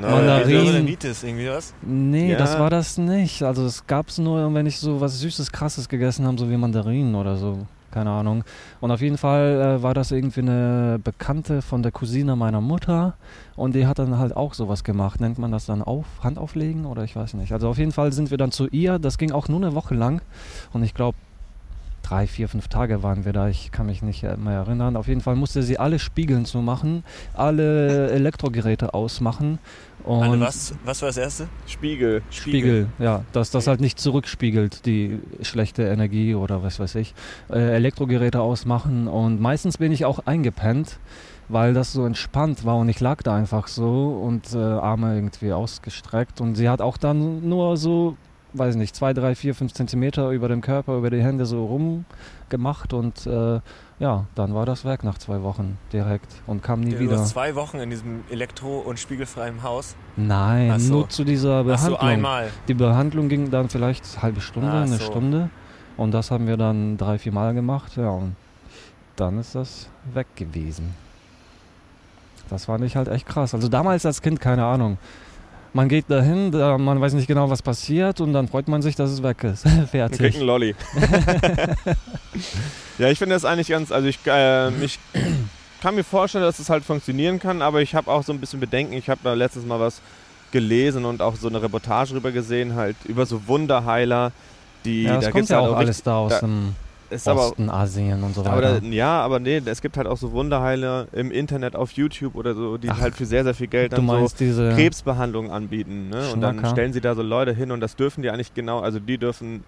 [0.00, 0.86] Na, Mandarin.
[0.88, 1.72] Irgendwie was?
[1.82, 2.38] Nee, Ja.
[2.38, 3.42] das war das nicht.
[3.42, 6.56] Also es gab es nur, wenn ich so was Süßes, Krasses gegessen habe, so wie
[6.56, 7.58] Mandarinen oder so.
[7.94, 8.42] Keine Ahnung.
[8.80, 13.14] Und auf jeden Fall äh, war das irgendwie eine Bekannte von der Cousine meiner Mutter.
[13.54, 15.20] Und die hat dann halt auch sowas gemacht.
[15.20, 17.52] Nennt man das dann auf, Hand auflegen oder ich weiß nicht.
[17.52, 18.98] Also auf jeden Fall sind wir dann zu ihr.
[18.98, 20.22] Das ging auch nur eine Woche lang.
[20.72, 21.16] Und ich glaube,
[22.04, 23.48] drei, vier, fünf Tage waren wir da.
[23.48, 24.96] Ich kann mich nicht mehr erinnern.
[24.96, 27.02] Auf jeden Fall musste sie alle Spiegeln zumachen,
[27.34, 29.58] alle Elektrogeräte ausmachen.
[30.04, 31.48] Und was, was war das erste?
[31.66, 32.22] Spiegel.
[32.30, 37.14] Spiegel, ja, dass das halt nicht zurückspiegelt, die schlechte Energie oder was weiß ich.
[37.48, 40.98] Äh, Elektrogeräte ausmachen und meistens bin ich auch eingepennt,
[41.48, 45.52] weil das so entspannt war und ich lag da einfach so und äh, Arme irgendwie
[45.52, 48.18] ausgestreckt und sie hat auch dann nur so,
[48.54, 52.92] weiß nicht, zwei, drei, vier, fünf Zentimeter über dem Körper, über die Hände so rumgemacht
[52.92, 53.60] und äh,
[53.98, 57.18] ja, dann war das weg nach zwei Wochen direkt und kam nie Du wieder.
[57.18, 59.94] warst zwei Wochen in diesem elektro- und spiegelfreien Haus.
[60.16, 60.92] Nein, so.
[60.94, 61.98] nur zu dieser Ach so, Behandlung.
[62.00, 62.48] einmal.
[62.68, 65.04] Die Behandlung ging dann vielleicht eine halbe Stunde, Ach eine so.
[65.04, 65.50] Stunde.
[65.96, 67.96] Und das haben wir dann drei, vier Mal gemacht.
[67.96, 68.34] Ja, und
[69.16, 70.94] dann ist das weg gewesen.
[72.50, 73.54] Das fand ich halt echt krass.
[73.54, 74.98] Also damals als Kind, keine Ahnung.
[75.76, 78.94] Man geht dahin, da, man weiß nicht genau, was passiert und dann freut man sich,
[78.94, 79.66] dass es weg ist.
[79.90, 80.36] Fertig.
[80.36, 80.74] einen Lolli.
[82.98, 84.98] ja, ich finde das eigentlich ganz, also ich, äh, ich
[85.82, 88.60] kann mir vorstellen, dass es halt funktionieren kann, aber ich habe auch so ein bisschen
[88.60, 88.92] Bedenken.
[88.94, 90.00] Ich habe da letztes Mal was
[90.52, 94.30] gelesen und auch so eine Reportage drüber gesehen, halt über so Wunderheiler,
[94.84, 96.76] die, Ja, das da kommt gibt's ja halt auch alles da aus da- dem
[97.10, 98.80] ist aber, Osten, Asien und so aber weiter.
[98.80, 102.54] da, ja, aber nee, es gibt halt auch so Wunderheiler im Internet auf YouTube oder
[102.54, 104.72] so, die Ach, halt für sehr, sehr viel Geld dann so meinst diese...
[104.74, 106.08] Krebsbehandlung anbieten.
[106.10, 106.30] Ne?
[106.32, 108.98] Und dann stellen sie da so Leute hin und das dürfen die eigentlich genau, also
[108.98, 109.64] die dürfen,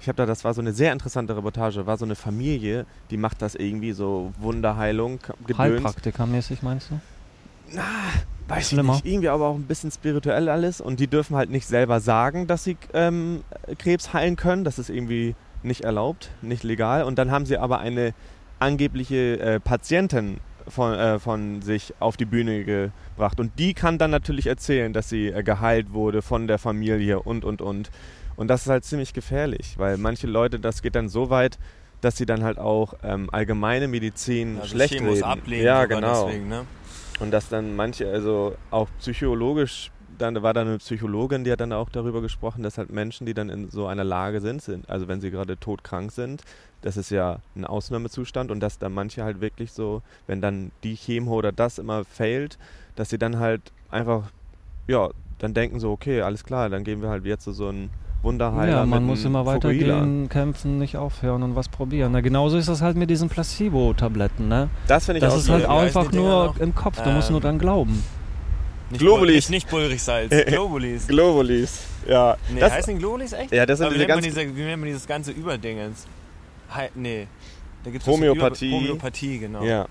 [0.00, 3.16] ich habe da, das war so eine sehr interessante Reportage, war so eine Familie, die
[3.16, 5.58] macht das irgendwie so Wunderheilung, Gedöns.
[5.58, 7.00] Heilpraktikermäßig meinst du?
[8.46, 8.96] Weiß Schlimmer.
[8.96, 12.00] ich nicht, irgendwie aber auch ein bisschen spirituell alles und die dürfen halt nicht selber
[12.00, 13.42] sagen, dass sie ähm,
[13.78, 15.34] Krebs heilen können, das ist irgendwie
[15.64, 18.14] nicht erlaubt, nicht legal und dann haben sie aber eine
[18.58, 24.10] angebliche äh, Patientin von, äh, von sich auf die Bühne gebracht und die kann dann
[24.10, 27.90] natürlich erzählen, dass sie äh, geheilt wurde von der Familie und und und
[28.36, 31.58] und das ist halt ziemlich gefährlich, weil manche Leute, das geht dann so weit,
[32.00, 35.22] dass sie dann halt auch ähm, allgemeine Medizin Also schlecht reden.
[35.22, 35.64] ablehnen.
[35.64, 36.26] ja, genau.
[36.26, 36.64] Deswegen, ne?
[37.20, 41.72] Und dass dann manche, also auch psychologisch, dann war da eine Psychologin, die hat dann
[41.72, 45.08] auch darüber gesprochen, dass halt Menschen, die dann in so einer Lage sind, sind also
[45.08, 46.42] wenn sie gerade todkrank sind,
[46.82, 50.94] das ist ja ein Ausnahmezustand und dass dann manche halt wirklich so, wenn dann die
[50.96, 52.58] Chemo oder das immer failt,
[52.96, 54.24] dass sie dann halt einfach,
[54.86, 57.90] ja, dann denken so, okay, alles klar, dann gehen wir halt jetzt zu so einem
[58.22, 62.12] Wunderheiler Ja, man mit muss immer weitergehen, kämpfen, nicht aufhören und was probieren.
[62.12, 64.68] Na, genauso ist das halt mit diesen Placebo-Tabletten, ne?
[64.86, 65.52] Das finde ich Das auch ist so.
[65.52, 68.02] halt einfach nur im Kopf, du musst nur Ähm, dran glauben.
[68.94, 69.34] Nicht Globulis.
[69.34, 71.06] Nicht, nicht Bullrichsalz, Globulis.
[71.06, 72.36] Globulis, ja.
[72.52, 73.52] Nee, das, heißen Globulis echt?
[73.52, 75.30] ja, das sind Aber wie diese nennt, man ganz diese, wie nennt man dieses ganze
[75.32, 76.06] Überdingens?
[76.74, 77.26] Hei- nee.
[77.84, 78.68] Da gibt's Homöopathie.
[78.68, 79.62] Über Homöopathie, genau.
[79.62, 79.86] Ja.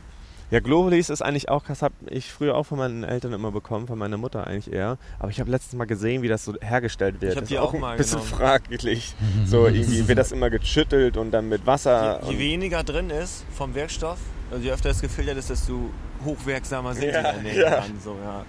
[0.52, 3.88] Ja, Globulis ist eigentlich auch krass, habe ich früher auch von meinen Eltern immer bekommen,
[3.88, 5.00] von meiner Mutter eigentlich eher.
[5.18, 7.32] Aber ich habe letztes Mal gesehen, wie das so hergestellt wird.
[7.32, 8.36] Ich hab das die auch ein mal bisschen genommen.
[8.38, 9.16] fraglich.
[9.46, 12.20] So irgendwie wird das immer geschüttelt und dann mit Wasser.
[12.26, 14.20] Je, je weniger drin ist vom Wirkstoff,
[14.52, 15.90] also je öfter es gefiltert ist, desto
[16.24, 17.84] hochwirksamer sind Ja, die dann ja.
[18.04, 18.46] So, ja.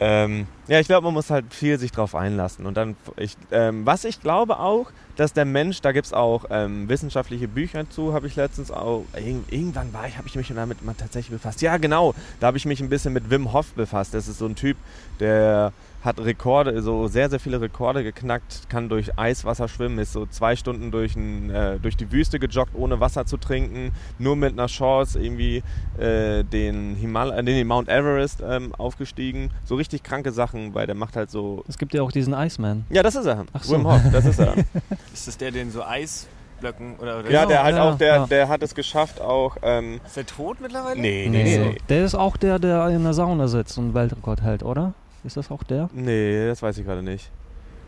[0.00, 2.66] Ähm, ja, ich glaube, man muss halt viel sich drauf einlassen.
[2.66, 6.44] Und dann, ich, ähm, was ich glaube auch, dass der Mensch, da gibt es auch
[6.50, 10.52] ähm, wissenschaftliche Bücher zu, habe ich letztens auch, irg irgendwann war ich, habe ich mich
[10.54, 11.60] damit mal tatsächlich befasst.
[11.60, 14.14] Ja, genau, da habe ich mich ein bisschen mit Wim Hof befasst.
[14.14, 14.76] Das ist so ein Typ,
[15.18, 15.72] der
[16.04, 20.54] hat Rekorde, so sehr, sehr viele Rekorde geknackt, kann durch Eiswasser schwimmen, ist so zwei
[20.54, 24.66] Stunden durch, ein, äh, durch die Wüste gejoggt, ohne Wasser zu trinken, nur mit einer
[24.66, 25.62] Chance irgendwie
[25.98, 29.50] äh, den, Himal äh, den Mount Everest ähm, aufgestiegen.
[29.64, 31.64] So richtig kranke Sachen, weil der macht halt so.
[31.68, 32.84] Es gibt ja auch diesen Iceman.
[32.90, 33.44] Ja, das ist er.
[33.52, 33.74] Ach so.
[33.74, 34.54] Wim Hof, das ist er.
[35.12, 37.48] Ist das der, den so Eisblöcken oder, oder ja, so?
[37.48, 38.26] der halt ja, auch, der, ja.
[38.26, 39.56] der hat es geschafft, auch.
[39.62, 41.00] Ähm, Ist der tot mittlerweile?
[41.00, 41.78] nee, nee, nee, nee.
[41.88, 44.94] Der ist auch der, der in der Sauna sitzt und einen Weltrekord hält, oder?
[45.24, 45.88] Ist das auch der?
[45.92, 47.30] Nee, das weiß ich gerade nicht.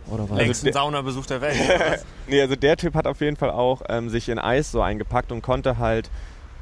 [0.08, 0.30] Oder was?
[0.32, 1.56] Also Längsten der- Saunabesuch der Welt.
[2.26, 5.32] Nee, also der Typ hat auf jeden Fall auch ähm, sich in Eis so eingepackt
[5.32, 6.10] und konnte halt.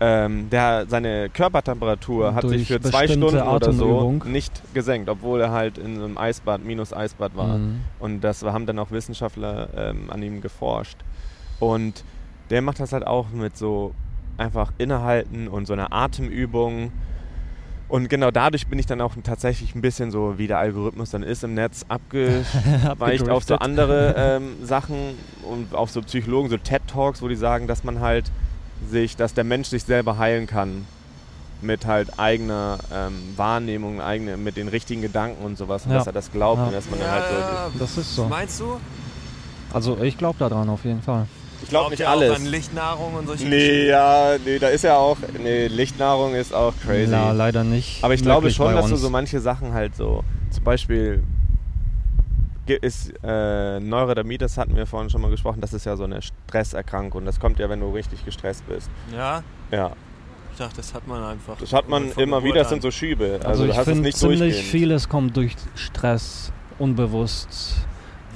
[0.00, 5.50] Ähm, der, seine Körpertemperatur hat sich für zwei Stunden oder so nicht gesenkt, obwohl er
[5.50, 7.58] halt in einem Eisbad, minus Eisbad war.
[7.58, 7.80] Mhm.
[7.98, 10.98] Und das haben dann auch Wissenschaftler ähm, an ihm geforscht.
[11.58, 12.04] Und
[12.50, 13.92] der macht das halt auch mit so
[14.36, 16.92] einfach innehalten und so einer Atemübung.
[17.88, 21.22] Und genau dadurch bin ich dann auch tatsächlich ein bisschen so, wie der Algorithmus dann
[21.22, 27.22] ist im Netz, abgeweicht auf so andere ähm, Sachen und auf so Psychologen, so TED-Talks,
[27.22, 28.30] wo die sagen, dass man halt
[28.90, 30.84] sich, dass der Mensch sich selber heilen kann
[31.62, 35.98] mit halt eigener ähm, Wahrnehmung, eigene, mit den richtigen Gedanken und sowas, und Ja.
[35.98, 36.66] dass er das glaubt Ja.
[36.66, 37.34] und dass man dann ja, halt so.
[37.36, 38.26] ja, Das ist so.
[38.26, 38.78] Meinst du?
[39.72, 41.26] Also ich glaube daran auf jeden Fall.
[41.62, 42.36] Ich glaube nicht ihr Auch alles.
[42.36, 46.72] an Lichtnahrung und solche Nee, ja, nee, da ist ja auch, nee, Lichtnahrung ist auch
[46.84, 47.10] crazy.
[47.10, 48.02] Na, leider nicht.
[48.04, 51.22] Aber ich glaube schon, dass du so manche Sachen halt so, zum Beispiel
[52.82, 57.24] ist äh, Neurodermitis, hatten wir vorhin schon mal gesprochen, das ist ja so eine Stresserkrankung.
[57.24, 58.90] Das kommt ja, wenn du richtig gestresst bist.
[59.14, 59.92] Ja, Ja,
[60.52, 61.56] ich dachte, das hat man einfach.
[61.58, 63.34] das hat man immer Geburt wieder, das sind so Schübe.
[63.42, 67.76] Also, Also, du ich hast es nicht ziemlich vieles kommt durch Stress, unbewusst,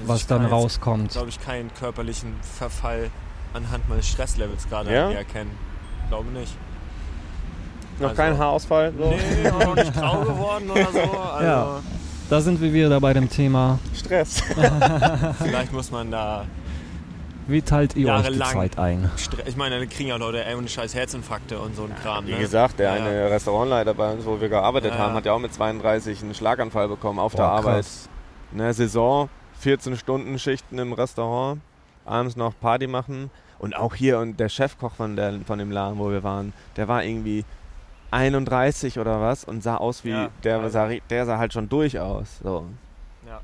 [0.06, 1.12] was ich dann rauskommt.
[1.12, 3.10] glaube ich, keinen körperlichen Verfall
[3.54, 5.10] anhand meines Stresslevels gerade Ja?
[5.10, 5.50] erkennen.
[6.08, 6.54] Glaube nicht.
[7.98, 8.92] Noch also- kein Haarausfall?
[8.98, 9.10] So?
[9.10, 10.98] Nee, auch noch nicht grau geworden oder so.
[11.32, 11.80] Also Ja.
[12.30, 14.40] Da sind wir wieder bei dem Thema, Stress.
[15.38, 16.46] vielleicht muss man da.
[17.46, 18.38] wie teilt ihr euch die.
[18.38, 19.10] Zeit ein?
[19.18, 22.26] Stre ich meine, da kriegen ja Leute ey, ohne scheiß Herzinfarkte und so ein Kram.
[22.26, 22.38] Wie ne?
[22.38, 25.40] gesagt, der Ja, eine Restaurantleiter bei uns, wo wir gearbeitet Ja, haben, hat ja auch
[25.40, 27.74] mit 32 einen Schlaganfall bekommen auf der Boah, Arbeit.
[27.84, 28.08] krass.
[28.52, 29.28] In der Saison
[29.62, 31.60] 14 Stunden Schichten im Restaurant,
[32.04, 35.98] abends noch Party machen und auch hier und der Chefkoch von, der, von dem Laden,
[36.00, 37.44] wo wir waren, der war irgendwie
[38.10, 41.68] 31 oder was und sah aus wie, Ja, der, also- sah, der sah halt schon
[41.68, 42.40] durch aus.
[42.42, 42.66] So.
[43.26, 43.40] Ja.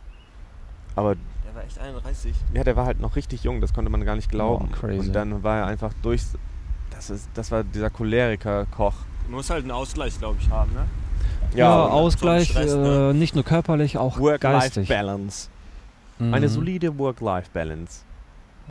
[0.96, 1.14] Aber
[1.46, 2.34] Der war echt 31.
[2.52, 4.72] ja, der war halt noch richtig jung, das konnte man gar nicht glauben.
[4.72, 4.98] Crazy.
[5.06, 6.22] Und dann war er einfach durch.
[6.90, 8.94] Das, ist, das war dieser Choleriker-Koch.
[9.28, 10.84] Du musst halt einen Ausgleich, glaube ich, haben, ne?
[11.54, 13.10] Ja, und Ausgleich, so Stress, ne?
[13.10, 14.88] äh, nicht nur körperlich, auch geistig.
[14.88, 15.48] Work-Life-Balance.
[16.18, 16.34] Mhm.
[16.34, 18.00] Eine solide Work-Life-Balance.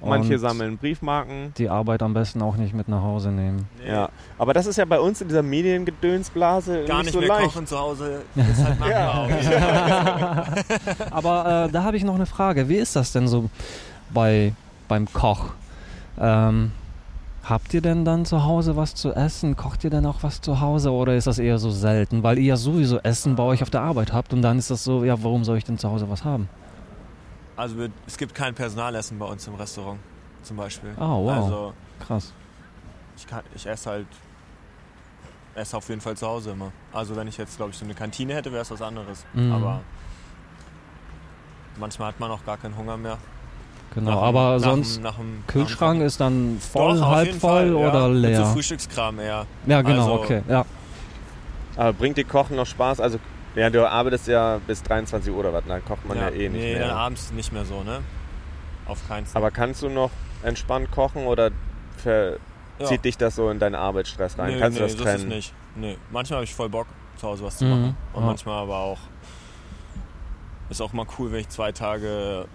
[0.06, 1.54] Manche Und sammeln Briefmarken.
[1.58, 3.68] Die Arbeit am besten auch nicht mit nach Hause nehmen.
[3.84, 7.20] Nee, Ja, aber das ist ja bei uns in dieser Mediengedönsblase Gar nicht nicht so
[7.20, 7.46] mehr leicht.
[7.54, 8.22] kochen zu Hause.
[8.36, 9.12] Ist halt Ja.
[9.14, 9.30] auch.
[11.12, 12.70] Aber äh, da habe ich noch eine Frage.
[12.70, 13.50] Wie ist das denn so
[14.14, 14.54] bei,
[14.88, 15.46] beim Koch?
[16.20, 16.72] Ähm,
[17.44, 19.56] habt ihr denn dann zu Hause was zu essen?
[19.56, 22.22] Kocht ihr denn auch was zu Hause oder ist das eher so selten?
[22.22, 24.84] Weil ihr ja sowieso Essen bei euch auf der Arbeit habt und dann ist das
[24.84, 26.50] so, ja, warum soll ich denn zu Hause was haben?
[27.58, 30.00] Also wir- es gibt kein Personalessen bei uns im Restaurant
[30.44, 30.92] zum Beispiel.
[30.98, 31.32] Oh, wow.
[31.32, 31.74] Also
[32.06, 32.32] Krass.
[33.18, 34.08] ich, kann, ich esse halt
[35.56, 36.72] esse auf jeden Fall zu Hause immer.
[36.94, 39.26] Also wenn ich jetzt, glaube ich, so eine Kantine hätte, wäre es was anderes.
[39.34, 39.52] Mhm.
[39.52, 39.82] Aber
[41.80, 43.18] manchmal hat man auch gar keinen Hunger mehr.
[43.96, 44.12] Genau.
[44.12, 48.02] Nach Aber nach sonst nach dem, Kühlschrank ist dann voll, Doch, halb voll Fall, oder
[48.02, 48.08] ja.
[48.10, 48.46] Mit leer?
[48.46, 49.46] so Frühstückskram eher.
[49.66, 50.44] ja, genau, Also- okay.
[50.48, 50.66] Ja.
[51.76, 53.00] Aber bringt dir Kochen noch Spaß?
[53.00, 53.18] Also,
[53.58, 56.62] ja, du arbeitest ja bis 23 Uhr oder was, dann kocht man ja, eh nicht
[56.62, 56.88] nee, mehr.
[56.88, 58.02] dann abends nicht mehr so, ne?
[58.86, 59.42] Auf keinen Fall.
[59.42, 60.12] Aber kannst du noch
[60.44, 61.52] entspannt kochen oder
[62.06, 62.86] ja.
[62.86, 64.54] zieht dich das so in deinen Arbeitsstress rein?
[64.54, 65.32] Nee, kannst nee, du das das trennen?
[65.32, 65.54] ist nicht.
[65.76, 65.98] Nee.
[66.12, 67.72] Manchmal habe ich voll Bock, zu Hause was zu Mhm.
[67.72, 67.98] machen.
[68.14, 68.28] Und Ja.
[68.28, 69.00] manchmal aber auch.
[70.70, 72.46] Ist auch mal cool, wenn ich zwei Tage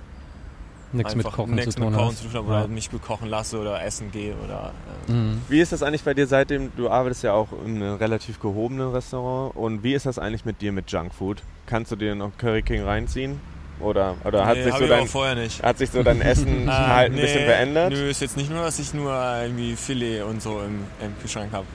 [0.92, 2.58] Nichts mit Kochen nichts zu tun mit Kochen zu tun habe Ja.
[2.60, 4.72] oder mich gut kochen lasse oder essen gehe oder.
[5.08, 5.40] Äh, Mhm.
[5.48, 8.90] Wie ist das eigentlich bei dir seitdem, du arbeitest ja auch in einem relativ gehobenen
[8.92, 11.42] Restaurant und wie ist das eigentlich mit dir mit Junkfood?
[11.66, 13.40] Kannst du dir noch Curry King reinziehen?
[13.80, 15.62] Oder, oder hat, nee, sich hab so ich dein, aber vorher nicht.
[15.62, 17.92] hat sich so dein Essen Äh, halt ein nee, bisschen verändert?
[17.92, 21.52] Nö, ist jetzt nicht nur, dass ich nur irgendwie Filet und so im, im Kühlschrank
[21.52, 21.66] habe.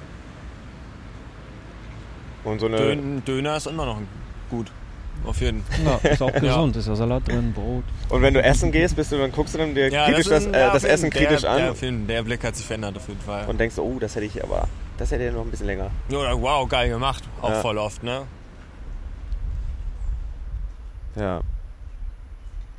[2.43, 2.77] Und so eine.
[2.77, 3.99] Dön Döner ist immer noch
[4.49, 4.71] gut.
[5.27, 5.99] Auf jeden Fall.
[6.03, 7.83] Ja, ist auch gesund, ist ja Salat drin, Brot.
[8.09, 10.53] Und wenn du essen gehst, bist du, dann guckst du dann dir kritisch das, ist-
[10.55, 12.55] äh, ja, das auf jeden- Essen kritisch der, an Der, auf jeden- der Blick hat
[12.55, 13.45] sich verändert auf jeden Fall.
[13.47, 15.91] und denkst, so, oh, das hätte ich aber, das hätte ich noch ein bisschen länger.
[16.09, 17.23] Oder wow, geil gemacht.
[17.41, 17.55] Auch Ja.
[17.61, 18.21] voll oft, ne?
[21.15, 21.41] Ja.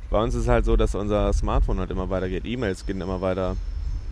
[0.09, 2.43] Bei uns ist halt so, dass unser Smartphone halt immer weitergeht.
[2.45, 3.55] E-Mails gehen immer weiter.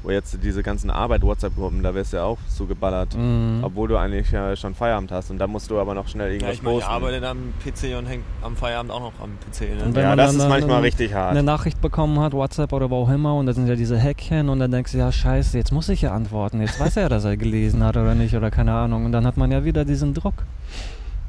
[0.07, 3.13] Wo jetzt diese ganzen Arbeit, WhatsApp-Gruppen, da wirst du ja auch zugeballert.
[3.17, 3.59] Mhm.
[3.61, 6.33] Obwohl du eigentlich ja schon Feierabend hast und da musst du aber noch schnell Ja,
[6.35, 9.63] irgendwas ich meine, ich arbeite am PC und hängt am Feierabend auch noch am PC,
[9.83, 9.95] Und ne?
[9.95, 11.31] wenn ja, man das dann ist manchmal eine- richtig hart.
[11.31, 14.47] eine Nachricht bekommen hat, WhatsApp oder wo auch immer, und da sind ja diese Häkchen
[14.47, 17.09] und dann denkst du, ja scheiße, jetzt muss ich ja antworten, jetzt weiß er ja,
[17.09, 19.03] dass er gelesen hat oder nicht oder keine Ahnung.
[19.03, 20.35] Und dann hat man ja wieder diesen Druck.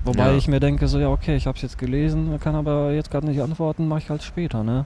[0.04, 0.36] Wobei Ja.
[0.36, 3.26] ich mir denke, so ja okay, ich habe es jetzt gelesen, kann aber jetzt gerade
[3.26, 4.84] nicht antworten, mache ich halt später, ne?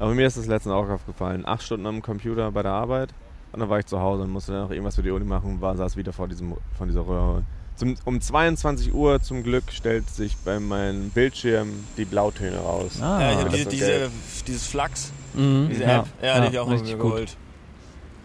[0.00, 1.46] Aber mir ist das letztens auch aufgefallen.
[1.46, 3.10] Acht Stunden am Computer bei der Arbeit
[3.52, 5.52] und dann war ich zu Hause und musste dann noch irgendwas für die Uni machen
[5.52, 7.44] und war, saß wieder vor diesem, von dieser Röhre.
[7.76, 13.00] Zum, um 22 Uhr zum Glück stellt sich bei meinem Bildschirm die Blautöne raus.
[13.00, 13.76] Ah, ja, ich habe diese, okay.
[13.76, 14.10] diese,
[14.46, 17.02] dieses Flachs, Mhm, diese App, ja, die hab ich auch richtig gut.
[17.02, 17.36] geholt.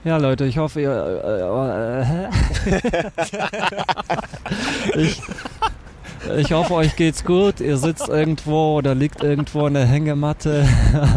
[0.04, 0.92] Ja, Leute, ich hoffe, ihr.
[1.24, 2.28] Äh, äh, hä?
[5.00, 5.22] ich,
[6.38, 7.60] ich hoffe, euch geht's gut.
[7.60, 10.68] Ihr sitzt irgendwo oder liegt irgendwo in der Hängematte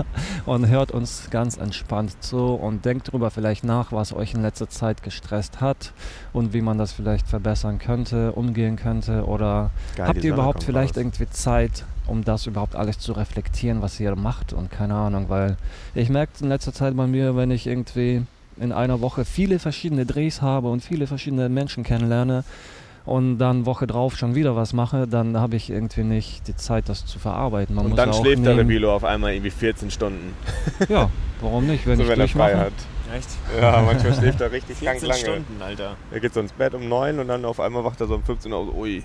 [0.47, 4.69] und hört uns ganz entspannt zu und denkt drüber vielleicht nach, was euch in letzter
[4.69, 5.93] Zeit gestresst hat
[6.33, 10.97] und wie man das vielleicht verbessern könnte, umgehen könnte oder Geil, habt ihr überhaupt vielleicht
[10.97, 11.03] raus.
[11.03, 15.57] irgendwie Zeit, um das überhaupt alles zu reflektieren, was ihr macht und keine Ahnung, weil
[15.95, 18.23] ich merke in letzter Zeit bei mir, wenn ich irgendwie
[18.61, 22.45] in einer Woche viele verschiedene Drehs habe und viele verschiedene Menschen kennenlerne
[23.09, 26.89] und dann Woche drauf schon wieder was mache, dann habe ich irgendwie nicht die Zeit,
[26.89, 27.75] das zu verarbeiten.
[27.75, 30.35] Man Und muss dann auch schläft der Rebilo auf einmal irgendwie 14 Stunden,
[30.89, 32.73] Ja, warum nicht, wenn so ich wenn er frei hat.
[33.15, 33.29] Echt?
[33.59, 35.21] Ja, manchmal schläft er richtig krank 14 lange.
[35.21, 35.97] Stunden, Alter.
[36.11, 38.23] Er geht so ins Bett um 9 und dann auf einmal wacht er so um
[38.23, 38.69] 15 Uhr aus.
[38.75, 39.03] Ui,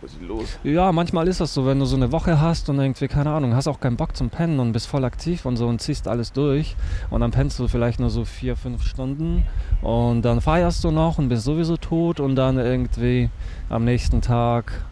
[0.00, 0.58] was ist los?
[0.64, 3.54] Ja, manchmal ist das so, wenn du so eine Woche hast und irgendwie, keine Ahnung,
[3.54, 6.32] hast auch keinen Bock zum Pennen und bist voll aktiv und so und ziehst alles
[6.32, 6.76] durch
[7.10, 9.44] und dann pennst du vielleicht nur so vier, fünf Stunden
[9.82, 13.30] und dann feierst du noch und bist sowieso tot und dann irgendwie
[13.68, 14.84] am nächsten Tag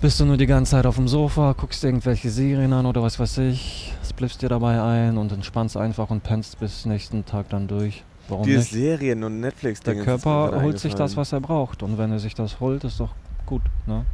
[0.00, 3.18] bist du nur die ganze Zeit auf dem Sofa, guckst irgendwelche Serien an oder was
[3.18, 7.66] weiß ich, spliffst dir dabei ein und entspannst einfach und pennst bis nächsten Tag dann
[7.66, 8.04] durch.
[8.28, 8.70] Warum Diese nicht?
[8.70, 12.34] Serien und netflix Der Körper holt sich das, was er braucht und wenn er sich
[12.34, 13.10] das holt, ist doch
[13.48, 14.04] gut, ne?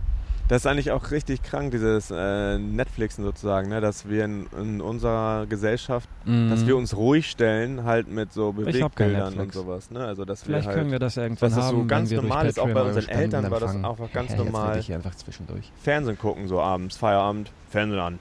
[0.46, 3.80] Das ist eigentlich auch richtig krank, dieses äh, Netflixen sozusagen, ne?
[3.80, 6.66] dass wir in, in unserer Gesellschaft, dass Mhm.
[6.66, 9.90] wir uns ruhig stellen, halt mit so Bewegbildern und sowas.
[9.90, 10.00] Ne?
[10.04, 12.16] Also, dass Vielleicht wir halt können wir das irgendwann dass das so haben, ganz wenn
[12.16, 12.60] wir durch normal ist.
[12.60, 14.68] Auch bei unseren Eltern war das einfach ganz Jetzt normal.
[14.68, 15.72] rede ich einfach zwischendurch.
[15.82, 18.18] Fernsehen gucken, so abends, Feierabend, Fernsehen an.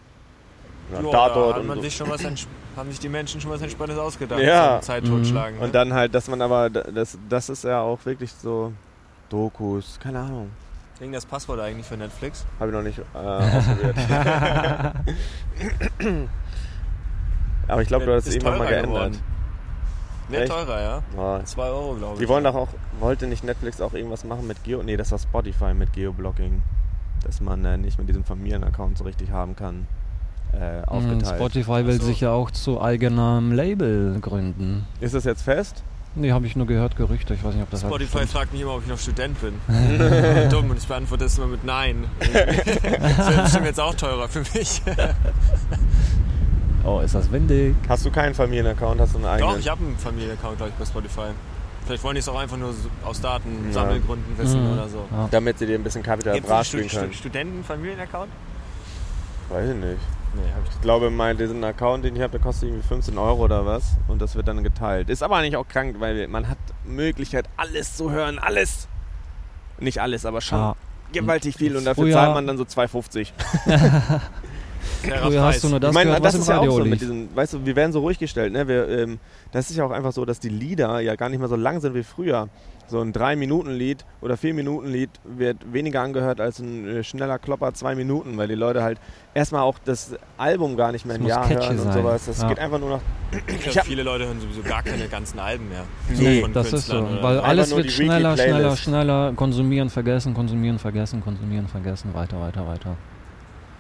[0.94, 1.84] Ja, Tatort da hat und man so.
[1.84, 4.80] sich schon was haben sich die Menschen schon was Entspanntes ausgedacht Ja.
[4.82, 5.08] Zeit Mhm.
[5.10, 5.60] totschlagen.
[5.60, 5.66] Ne?
[5.66, 8.72] Und dann halt, dass man aber, das, das ist ja auch wirklich so
[9.30, 10.50] Dokus, keine Ahnung.
[11.04, 12.46] Klingt das Passwort eigentlich für Netflix?
[12.62, 13.98] Habe ich noch nicht äh, ausprobiert.
[17.68, 19.12] aber ich glaube, du hast es irgendwann mal teurer geändert.
[19.12, 19.20] geworden.
[20.30, 21.04] Wird teurer, ja?
[21.18, 21.44] Ja.
[21.44, 22.20] 2 Euro, glaube ich.
[22.22, 22.70] Die wollen doch auch,
[23.02, 24.82] wollte nicht Netflix auch irgendwas machen mit Geo?
[24.82, 26.62] Nee, das war Spotify mit Geoblocking.
[27.26, 29.88] Dass man äh, nicht mit diesem Familienaccount so richtig haben kann.
[30.54, 31.36] Äh, Mhm, aufgeteilt.
[31.36, 32.06] Spotify will so.
[32.06, 34.86] sich ja auch zu eigenem Label gründen.
[35.02, 35.84] Ist das jetzt fest?
[36.16, 37.34] Nee, habe ich nur gehört, Gerüchte.
[37.34, 38.32] Ich weiß nicht, ob das halt Spotify stimmt.
[38.32, 39.54] fragt mich immer, ob ich noch Student bin.
[40.50, 42.06] Dumm und ich beantworte das immer mit Nein.
[42.20, 42.34] das
[43.30, 44.82] wäre bestimmt jetzt auch teurer für mich.
[46.86, 47.76] Oh, ist das windig?
[47.88, 49.00] Hast du keinen Familienaccount?
[49.00, 49.54] Hast du einen eigenen?
[49.54, 51.28] Doch, ich habe einen Familienaccount, glaube ich, bei Spotify.
[51.86, 52.74] Vielleicht wollen die es auch einfach nur
[53.06, 53.40] aus Ja.
[53.40, 54.74] Datensammelgründen wissen Mhm.
[54.74, 55.06] oder so.
[55.10, 55.30] Ja.
[55.32, 57.14] Damit sie dir ein bisschen Kapital Gibt bra es einen spielen Stu können.
[57.14, 58.30] Stu Studenten-Familienaccount?
[59.48, 59.98] Weiß ich nicht.
[60.36, 63.18] Nee, habe ich Ich glaube, mein, diesen Account, den ich habe, der kostet irgendwie 15
[63.18, 63.98] Euro oder was.
[64.08, 65.10] Und das wird dann geteilt.
[65.10, 68.40] Ist aber eigentlich auch krank, weil man hat Möglichkeit, alles zu hören.
[68.40, 68.88] Alles.
[69.80, 70.76] Nicht alles, aber schon Ah,
[71.12, 71.76] gewaltig viel.
[71.78, 73.32] Und dafür Früher- zahlt man dann so 2,50.
[75.04, 76.86] Fairer früher hast du nur das ich meine, gehört, das was ist ja auch so
[76.86, 78.68] mit diesen, weißt du, wir werden so ruhig gestellt, ne?
[78.68, 79.20] Wir, ähm,
[79.52, 81.80] das ist ja auch einfach so, dass die Lieder ja gar nicht mehr so lang
[81.80, 82.50] sind wie früher.
[82.88, 88.38] So ein 3-Minuten-Lied oder 4-Minuten-Lied wird weniger angehört als ein äh, schneller Klopper 2 Minuten,
[88.38, 89.00] weil die Leute halt
[89.34, 91.94] erstmal auch das Album gar nicht mehr muss Jahr hören und sein.
[91.94, 92.26] sowas.
[92.26, 92.50] Das Ja.
[92.50, 93.02] geht einfach nur noch.
[93.48, 95.84] Ich Ich glaube, viele Leute hören sowieso gar keine ganzen Alben mehr.
[96.10, 99.34] Nee, von Das ist so, Künstlern weil alles wird schneller, schneller, schneller.
[99.36, 102.14] Konsumieren, vergessen, konsumieren, vergessen, konsumieren, vergessen.
[102.14, 102.96] Weiter, weiter, weiter.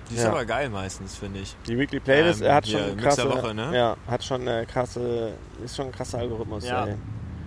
[0.10, 0.32] Die ist Ja.
[0.32, 1.56] aber geil meistens, finde ich.
[1.68, 3.72] Die Weekly Playlist, Ähm, er hat schon Mix krasse, Woche, ne?
[3.76, 6.66] ja, hat schon eine krasse, ist schon ein krasser Algorithmus.
[6.68, 6.86] Ja.
[6.88, 6.96] ey.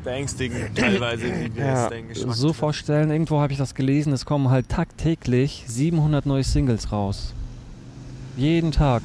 [0.06, 1.84] Beängstigend teilweise, wie wir Ja.
[1.84, 6.24] es den Geschmack So vorstellen, irgendwo habe ich das gelesen, es kommen halt tagtäglich 700
[6.26, 7.34] neue Singles raus.
[8.36, 9.02] Jeden Tag.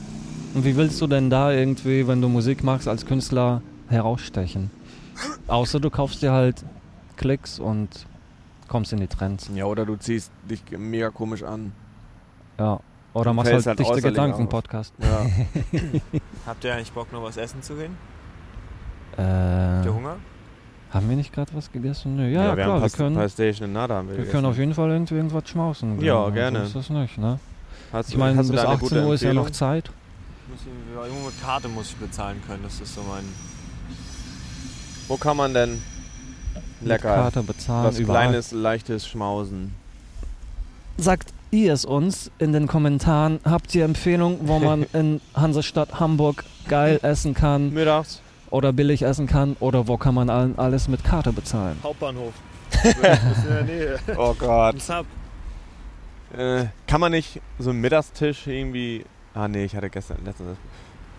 [0.54, 4.70] Und wie willst du denn da irgendwie, wenn du Musik machst, als Künstler herausstechen?
[5.48, 6.64] Außer du kaufst dir halt
[7.18, 7.90] Klicks und
[8.68, 9.50] kommst in die Trends.
[9.56, 11.72] Ja, oder du ziehst dich mega komisch an.
[12.60, 12.80] Ja.
[13.14, 14.94] Oder machst halt halt dichte äußerlich Gedanken-Podcast.
[15.00, 15.26] Ja.
[16.46, 17.98] Habt ihr eigentlich Bock, noch was essen zu gehen?
[19.18, 20.16] Äh, Habt ihr Hunger?
[20.94, 22.16] Haben wir nicht gerade was gegessen?
[22.18, 22.28] Nö.
[22.28, 24.74] Ja, ja, wir klar, haben wir können, in Nada haben wir wir können auf jeden
[24.74, 25.98] Fall irgendwie irgendwas schmausen.
[25.98, 26.06] gehen.
[26.08, 26.60] Ja, Also gerne.
[26.64, 27.40] ist das nicht, ne?
[27.94, 29.50] Hast Ich meine, bis da eine 18 gute Uhr ist ja noch?
[29.50, 29.90] Zeit.
[30.96, 32.64] Ja, irgendwo mit Karte muss ich bezahlen können.
[32.64, 33.24] Das ist so mein.
[35.08, 35.72] Wo kann man denn
[36.80, 38.24] Mit lecker Karte bezahlen, was überall.
[38.28, 39.74] kleines, leichtes schmausen?
[40.98, 43.40] Sagt ihr es uns in den Kommentaren.
[43.46, 48.22] Habt ihr Empfehlungen, wo man in Hansestadt Hamburg geil essen kann Mittags?
[48.52, 51.78] Oder billig essen kann oder wo kann man all- alles mit Karte bezahlen?
[51.84, 52.34] Hauptbahnhof.
[54.18, 54.76] Oh Gott.
[56.38, 59.06] Äh, kann man nicht so einen Mittagstisch irgendwie.
[59.34, 60.58] Ah nee, ich hatte gestern letztens.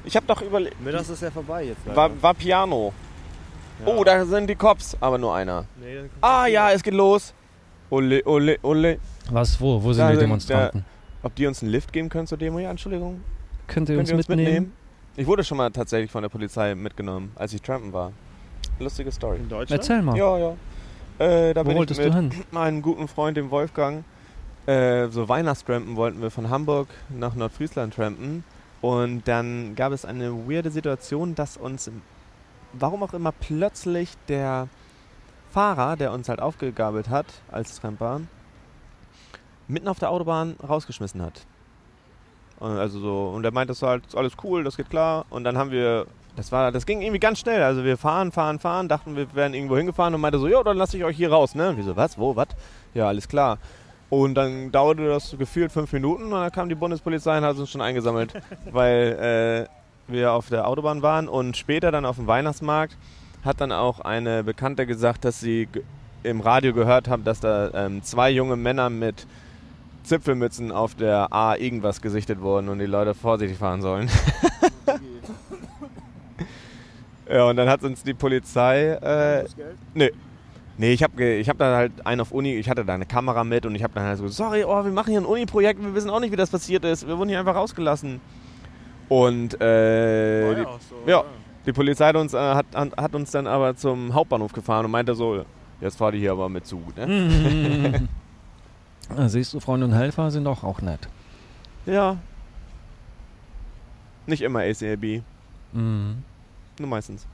[0.04, 0.80] Ich habe doch überlegt.
[0.80, 1.80] Mittags ist ja vorbei jetzt.
[1.84, 1.96] leider.
[1.96, 2.92] War, war Piano.
[3.84, 3.92] Ja.
[3.92, 5.64] Oh, da sind die Cops, aber nur einer.
[5.80, 6.74] Nee, Ah ja, wieder.
[6.76, 7.34] es geht los.
[7.90, 8.98] Ole, ole, ole.
[9.30, 9.82] Was, wo?
[9.82, 10.84] Wo sind Da die sind- Demonstranten?
[11.22, 12.58] Ob die uns einen Lift geben können zur Demo?
[12.58, 13.20] Ja, Entschuldigung.
[13.68, 14.48] Könnt ihr Könnt uns ihr uns mitnehmen?
[14.54, 14.72] mitnehmen?
[15.14, 18.12] Ich wurde schon mal tatsächlich von der Polizei mitgenommen, als ich trampen war.
[18.78, 19.36] Lustige Story.
[19.36, 19.82] In Deutschland?
[19.82, 20.16] Erzähl mal.
[20.16, 20.56] Ja, ja.
[21.18, 22.32] Äh, da wo bin ich wolltest mit du hin?
[22.50, 24.04] meinem guten Freund, dem Wolfgang,
[24.66, 28.44] äh, so Weihnachtstrampen wollten wir von Hamburg nach Nordfriesland trampen.
[28.80, 31.90] Und dann gab es eine weirde Situation, dass uns,
[32.72, 34.68] warum auch immer, plötzlich der
[35.52, 38.22] Fahrer, der uns halt aufgegabelt hat als Tramper,
[39.68, 41.46] mitten auf der Autobahn rausgeschmissen hat.
[42.62, 45.26] Und also so, und er meinte, das war halt alles cool, das geht klar.
[45.30, 47.60] Und dann haben wir, das war, das ging irgendwie ganz schnell.
[47.60, 50.76] Also wir fahren, fahren, fahren, dachten, wir wären irgendwo hingefahren und meinte so, ja, dann
[50.76, 51.72] lasse ich euch hier raus, ne?
[51.74, 52.46] Wieso, was, wo, was?
[52.94, 53.58] Ja, alles klar.
[54.10, 57.68] Und dann dauerte das gefühlt fünf Minuten und dann kam die Bundespolizei und hat uns
[57.68, 58.32] schon eingesammelt,
[58.70, 59.68] weil
[60.08, 61.28] äh, wir auf der Autobahn waren.
[61.28, 62.96] Und später dann auf dem Weihnachtsmarkt
[63.44, 65.66] hat dann auch eine Bekannte gesagt, dass sie
[66.22, 69.26] im Radio gehört haben, dass da ähm, zwei junge Männer mit
[70.04, 74.08] Zipfelmützen auf der A irgendwas gesichtet wurden und die Leute vorsichtig fahren sollen.
[77.30, 78.92] ja, und dann hat uns die Polizei.
[78.92, 79.44] Äh,
[79.94, 80.10] nee.
[80.78, 83.44] Nee, ich habe ich hab da halt einen auf Uni, ich hatte da eine Kamera
[83.44, 85.94] mit und ich habe dann halt so, sorry, oh, wir machen hier ein Uni-Projekt, wir
[85.94, 87.06] wissen auch nicht, wie das passiert ist.
[87.06, 88.20] Wir wurden hier einfach rausgelassen.
[89.08, 91.24] Und äh, War die, ja auch so, ja.
[91.66, 94.90] die Polizei hat uns, äh, hat, hat hat uns dann aber zum Hauptbahnhof gefahren und
[94.90, 95.44] meinte so,
[95.82, 98.08] jetzt fahrt ihr hier aber mit Zug, ne?
[99.28, 101.08] Siehst du, Freunde und Helfer sind doch auch nett.
[101.86, 102.16] Ja.
[104.26, 105.22] Nicht immer ACAB,
[105.72, 106.22] Mhm.
[106.78, 107.26] nur meistens.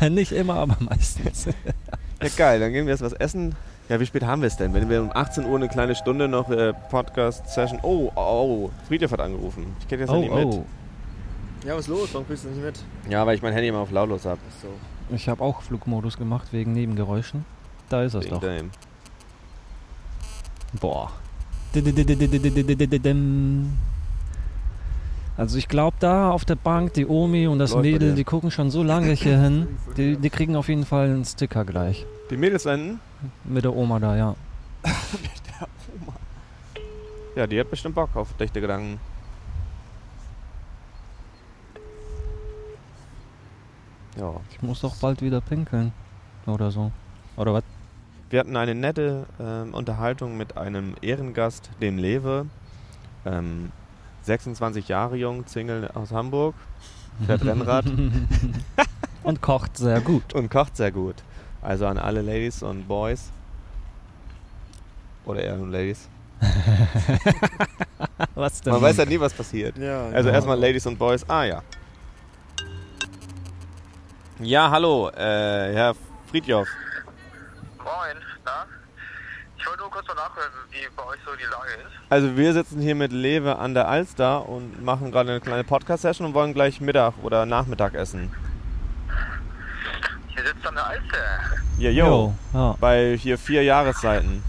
[0.10, 1.46] Nicht immer, aber meistens.
[1.46, 3.54] Ja, geil, dann gehen wir jetzt was essen.
[3.88, 4.72] Ja, wie spät haben wir es denn?
[4.74, 7.80] Wenn wir um 18 Uhr eine kleine Stunde noch äh, Podcast-Session.
[7.82, 9.74] Oh, oh, oh, Friedhof hat angerufen.
[9.80, 10.44] Ich das ja Oh, nicht mit.
[10.46, 10.64] oh.
[11.66, 12.08] Ja, was ist los?
[12.12, 12.78] Warum kriegst du nicht mit?
[13.08, 14.40] Ja, weil ich mein Handy immer auf lautlos habe.
[14.60, 14.68] So.
[15.14, 17.44] Ich habe auch Flugmodus gemacht wegen Nebengeräuschen
[17.92, 18.42] da ist es doch.
[20.80, 21.12] Boah.
[25.36, 28.50] Also ich glaube da auf der Bank, die Omi und das Läuft Mädel, die gucken
[28.50, 29.78] schon so lange hier hin.
[29.96, 32.06] Die, die, kriegen auf jeden Fall einen Sticker gleich.
[32.30, 33.00] Die Mädels enden?
[33.44, 34.36] Mit der Oma da, ja.
[34.84, 35.68] Mit der
[36.00, 36.14] Oma.
[37.34, 39.00] Ja, die hat bestimmt Bock auf dichte Gedanken.
[44.18, 44.34] Ja.
[44.50, 45.92] Ich muss doch bald wieder pinkeln.
[46.46, 46.92] Oder so.
[47.36, 47.64] Oder was?
[48.32, 52.46] Wir hatten eine nette ähm, Unterhaltung mit einem Ehrengast, dem Lewe.
[53.26, 53.70] Ähm,
[54.22, 56.54] 26 Jahre jung, Single aus Hamburg,
[57.26, 57.84] fährt Rennrad
[59.22, 60.32] und kocht sehr gut.
[60.32, 61.16] und kocht sehr gut.
[61.60, 63.30] Also an alle Ladies und Boys.
[65.26, 66.08] Oder eher nur Ladies.
[68.34, 68.72] Was denn?
[68.72, 69.76] Man weiß ja nie, was passiert.
[69.76, 70.36] Ja, Also ja.
[70.36, 71.22] erstmal Ladies und Boys.
[71.28, 71.62] Ah ja.
[74.40, 75.94] Ja, hallo, äh, Herr
[76.30, 76.66] Friedjof.
[77.84, 78.66] Moin, na?
[79.58, 82.10] Ich wollte nur kurz mal nachhören, wie bei euch so die Lage ist.
[82.10, 86.26] Also wir sitzen hier mit Lewe an der Alster und machen gerade eine kleine Podcast-Session
[86.26, 88.32] und wollen gleich Mittag oder Nachmittag essen.
[90.28, 91.18] Hier sitzt an der Alster.
[91.78, 92.06] Ja, yo.
[92.06, 92.76] Jo, ja.
[92.80, 94.42] Bei hier vier Jahreszeiten.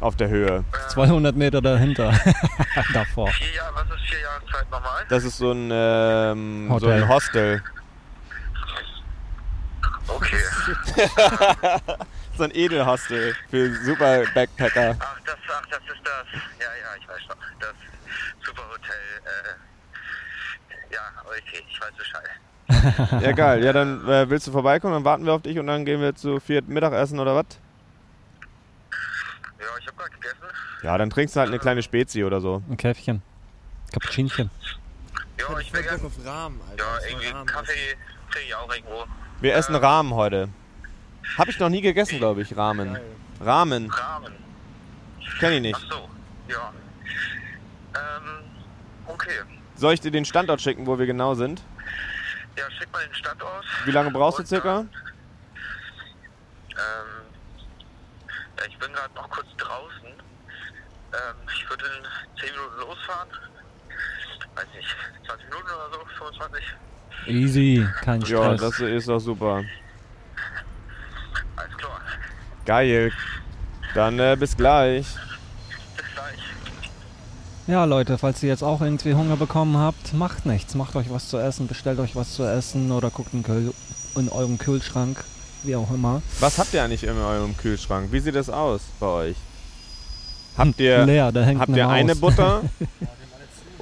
[0.00, 0.64] Auf der Höhe.
[0.88, 2.12] 200 Meter dahinter.
[2.92, 3.28] Davor.
[3.28, 5.04] Vier Jahre, was ist vier Jahreszeit nochmal?
[5.08, 7.62] Das ist so ein, ähm, so ein Hostel.
[10.22, 11.78] Okay.
[12.34, 14.96] So ein Edelhostel für super Backpacker.
[14.98, 16.26] Ach, das, ach, das ist das.
[16.58, 17.36] Ja, ja, ich weiß noch.
[17.60, 17.74] Das
[18.42, 18.94] Superhotel.
[19.26, 23.20] Äh, ja, okay, ich weiß Bescheid.
[23.22, 23.62] Ja, geil.
[23.62, 26.14] Ja, dann äh, willst du vorbeikommen, dann warten wir auf dich und dann gehen wir
[26.14, 27.44] zu viert Mittagessen oder was?
[29.60, 30.36] Ja, ich habe gerade gegessen.
[30.82, 32.62] Ja, dann trinkst du halt eine kleine Spezi oder so.
[32.70, 33.20] Ein Käffchen.
[33.92, 34.50] Cappuccinchen.
[35.38, 36.02] Ja, ich Ich will gerne.
[36.02, 36.82] auf Rahmen, Alter.
[36.82, 37.46] Ja, irgendwie Rahmen.
[37.46, 37.94] Kaffee
[38.32, 39.04] kriege ich auch irgendwo.
[39.40, 40.48] Wir essen Rahmen heute.
[41.38, 42.98] Habe ich noch nie gegessen, glaube ich, Rahmen.
[43.40, 44.34] Rahmen, Rahmen.
[45.38, 45.92] kenne ich Ach nicht.
[45.92, 46.08] so,
[46.48, 46.72] ja.
[47.94, 48.44] Ähm,
[49.06, 49.40] okay.
[49.76, 51.62] Soll ich dir den Standort schicken, wo wir genau sind?
[52.56, 53.64] Ja, schick mal den Standort.
[53.84, 54.74] Wie lange brauchst du Und circa?
[54.74, 54.90] dann,
[56.70, 57.34] Ähm,
[58.58, 60.06] ja, ich bin gerade noch kurz draußen.
[60.06, 63.28] Ähm, ich würde in 10 Minuten losfahren.
[64.54, 64.88] Weiß nicht,
[65.26, 66.64] 20 Minuten oder so, 25.
[67.26, 68.60] Easy, kein Ja, Stress.
[68.60, 69.62] das ist doch super.
[71.56, 72.00] Alles klar.
[72.66, 73.12] Geil.
[73.94, 75.06] Dann äh, bis gleich.
[75.96, 76.38] Bis gleich.
[77.68, 80.74] Ja, Leute, falls ihr jetzt auch irgendwie Hunger bekommen habt, macht nichts.
[80.74, 83.72] Macht euch was zu essen, bestellt euch was zu essen oder guckt in, Kühl
[84.16, 85.22] in eurem Kühlschrank,
[85.62, 86.22] wie auch immer.
[86.40, 88.10] Was habt ihr eigentlich in eurem Kühlschrank?
[88.10, 89.36] Wie sieht das aus bei euch?
[90.58, 92.16] Habt ihr, Leer, da hängt habt eine ihr eine.
[92.16, 92.62] Butter?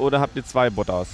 [0.00, 1.08] oder habt ihr zwei Butters?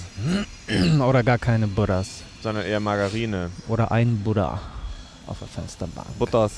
[0.99, 2.23] oder gar keine Buddhas.
[2.41, 3.51] Sondern eher Margarine.
[3.67, 4.59] Oder ein Buddha
[5.27, 6.07] auf der Fensterbank.
[6.17, 6.53] Butters.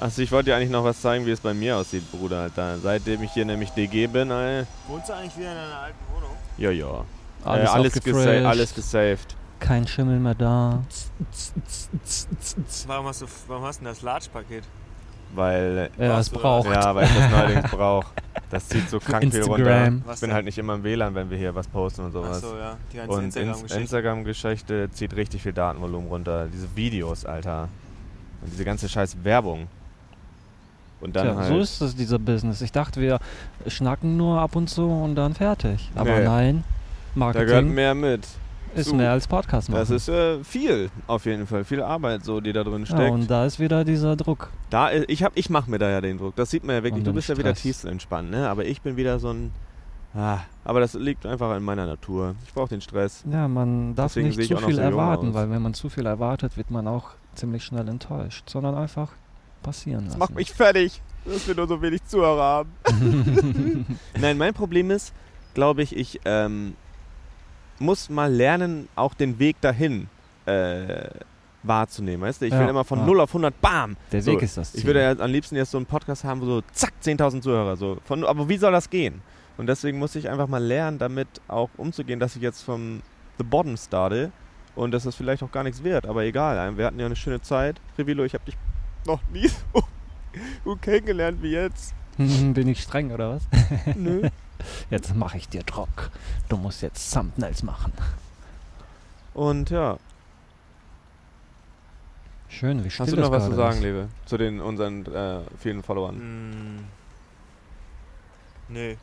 [0.00, 2.42] Achso, ich wollte dir eigentlich noch was zeigen, wie es bei mir aussieht, Bruder.
[2.42, 2.78] Alter.
[2.78, 4.64] Seitdem ich hier nämlich DG bin, ey.
[4.88, 6.30] Wohnst du eigentlich wieder in deiner alten Wohnung?
[6.56, 7.04] Ja, ja.
[7.44, 9.36] Alles, äh, alles, gesa alles gesaved.
[9.58, 10.82] kein Schimmel mehr da.
[12.86, 14.64] Warum hast du, warum hast du denn das Large-Paket?
[15.34, 16.68] Weil, Er es du- braucht.
[16.68, 18.06] ja, weil ich das neuerdings brauche.
[18.50, 19.58] Das zieht so krank viel runter.
[19.58, 20.02] Instagram.
[20.04, 20.34] Was Ich bin denn?
[20.34, 22.36] halt nicht immer im WLAN, wenn wir hier was posten und sowas.
[22.44, 22.76] Achso, ja.
[22.92, 23.80] Die ganze Und Ins- Instagram-Geschichte.
[23.80, 26.48] Instagram-Geschichte zieht richtig viel Datenvolumen runter.
[26.52, 27.68] Diese Videos, Alter.
[28.42, 29.68] Und diese ganze scheiß Werbung.
[31.00, 31.48] Und dann Tja, halt.
[31.48, 32.60] so ist es, dieser Business.
[32.60, 33.18] Ich dachte, wir
[33.66, 35.90] schnacken nur ab und zu und dann fertig.
[35.94, 36.24] Aber Nee.
[36.24, 36.64] nein,
[37.16, 38.26] da gehört Marketing mehr mit.
[38.74, 38.94] Ist zu.
[38.94, 39.80] mehr als Podcast machen.
[39.80, 41.64] Das ist äh, viel, auf jeden Fall.
[41.64, 43.10] Viel Arbeit, so, die da drin ja, steckt.
[43.12, 44.50] und da ist wieder dieser Druck.
[44.70, 46.36] da, i- ich hab, ich mache mir da ja den Druck.
[46.36, 47.04] Das sieht man ja wirklich.
[47.04, 47.62] Du bist ja wieder Stress.
[47.62, 48.48] tiefenentspannt, ne?
[48.48, 49.50] Aber ich bin wieder so ein.
[50.14, 52.34] Ah, aber das liegt einfach in meiner Natur.
[52.46, 53.24] Ich brauche den Stress.
[53.30, 55.34] Ja, man darf Deswegen nicht zu viel so erwarten, aus.
[55.34, 58.50] weil wenn man zu viel erwartet, wird man auch ziemlich schnell enttäuscht.
[58.50, 59.12] Sondern einfach
[59.62, 60.18] passieren Das lassen.
[60.18, 63.86] macht mich fertig, dass wir nur so wenig Zuhörer haben.
[64.20, 65.14] Nein, mein Problem ist,
[65.54, 66.74] glaube ich, ich ähm,
[67.82, 70.08] muss mal lernen, auch den Weg dahin
[70.46, 71.08] äh,
[71.62, 72.22] wahrzunehmen.
[72.22, 73.06] Weißt du, ich Ja, will immer von ja.
[73.06, 73.96] 0 auf 100, bam!
[74.10, 74.80] Der So, Weg ist das Ziel.
[74.80, 77.76] Ich würde ja am liebsten jetzt so einen Podcast haben, wo so zack, 10.000 Zuhörer.
[77.76, 77.98] So.
[78.04, 79.20] Von, aber wie soll das gehen?
[79.58, 83.02] Und deswegen muss ich einfach mal lernen, damit auch umzugehen, dass ich jetzt vom
[83.38, 84.32] The Bottom starte
[84.74, 86.06] und dass das vielleicht auch gar nichts wird.
[86.06, 87.80] Aber egal, wir hatten ja eine schöne Zeit.
[87.98, 88.56] Revilo, ich habe dich
[89.06, 89.82] noch nie so
[90.64, 91.94] gut kennengelernt wie jetzt.
[92.16, 93.42] Bin ich streng oder was?
[93.96, 94.28] Nö.
[94.90, 96.10] Jetzt mache ich dir Druck.
[96.48, 97.92] Du musst jetzt Thumbnails machen.
[99.34, 99.98] Und ja,
[102.52, 103.82] Schön, wie still hast du noch was zu sagen, ist.
[103.82, 104.08] Lebe?
[104.26, 106.16] Zu den unseren äh, vielen Followern.
[106.16, 106.84] Hm.
[108.68, 108.96] Nee.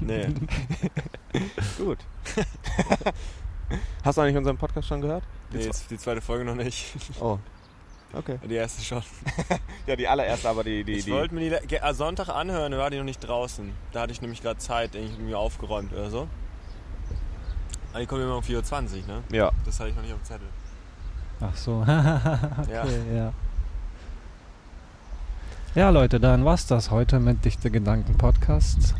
[0.00, 0.28] nee.
[1.78, 1.98] Gut.
[4.04, 5.24] Hast du eigentlich unseren Podcast schon gehört?
[5.52, 6.92] Nee, jetzt die zweite Folge noch nicht.
[7.18, 7.38] Oh.
[8.14, 8.38] Okay.
[8.48, 9.02] Die erste schon.
[9.86, 11.10] Ja, die allererste, aber die, die, ich die.
[11.10, 13.72] wollte mir die äh, Sonntag anhören, da war die noch nicht draußen.
[13.90, 16.28] Da hatte ich nämlich gerade Zeit, irgendwie aufgeräumt oder so.
[17.90, 19.22] Aber die kommt immer um 4.20 Uhr, ne?
[19.32, 19.50] Ja.
[19.64, 20.46] Das hatte ich noch nicht auf dem Zettel.
[21.40, 21.80] Ach so.
[21.80, 23.32] okay, ja.
[25.74, 25.90] ja.
[25.90, 28.94] Leute, dann war's das heute mit Dichte Gedanken Podcast.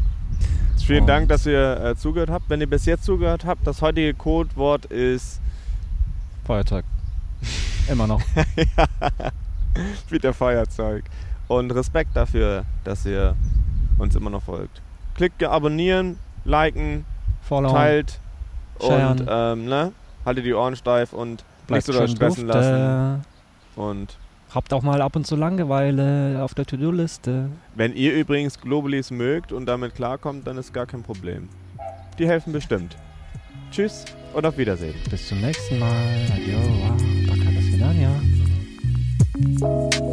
[0.84, 2.50] Vielen Und- Dank, dass ihr äh, zugehört habt.
[2.50, 5.40] Wenn ihr bis jetzt zugehört habt, das heutige Codewort ist
[6.44, 6.84] Feiertag.
[7.92, 8.22] Immer noch.
[10.08, 11.04] wieder Feuerzeug.
[11.48, 13.34] Und Respekt dafür, dass ihr
[13.98, 14.80] uns immer noch folgt.
[15.14, 17.04] Klickt abonnieren, liken,
[17.42, 17.70] Follow.
[17.70, 18.18] teilt
[18.80, 19.20] sharen.
[19.20, 19.92] und ähm, ne?
[20.24, 22.46] haltet die Ohren steif und Bleibt nicht so stressen dufte.
[22.46, 23.24] lassen.
[23.76, 24.16] Und
[24.54, 27.48] Habt auch mal ab und zu Langeweile auf der To-Do-Liste.
[27.74, 31.48] wenn ihr übrigens Globalis mögt und damit klarkommt, dann ist gar kein Problem.
[32.18, 32.96] Die helfen bestimmt.
[33.70, 34.94] Tschüss und auf Wiedersehen.
[35.10, 36.26] Bis zum nächsten Mal.
[36.34, 37.41] Adios.
[37.92, 40.11] 你啊。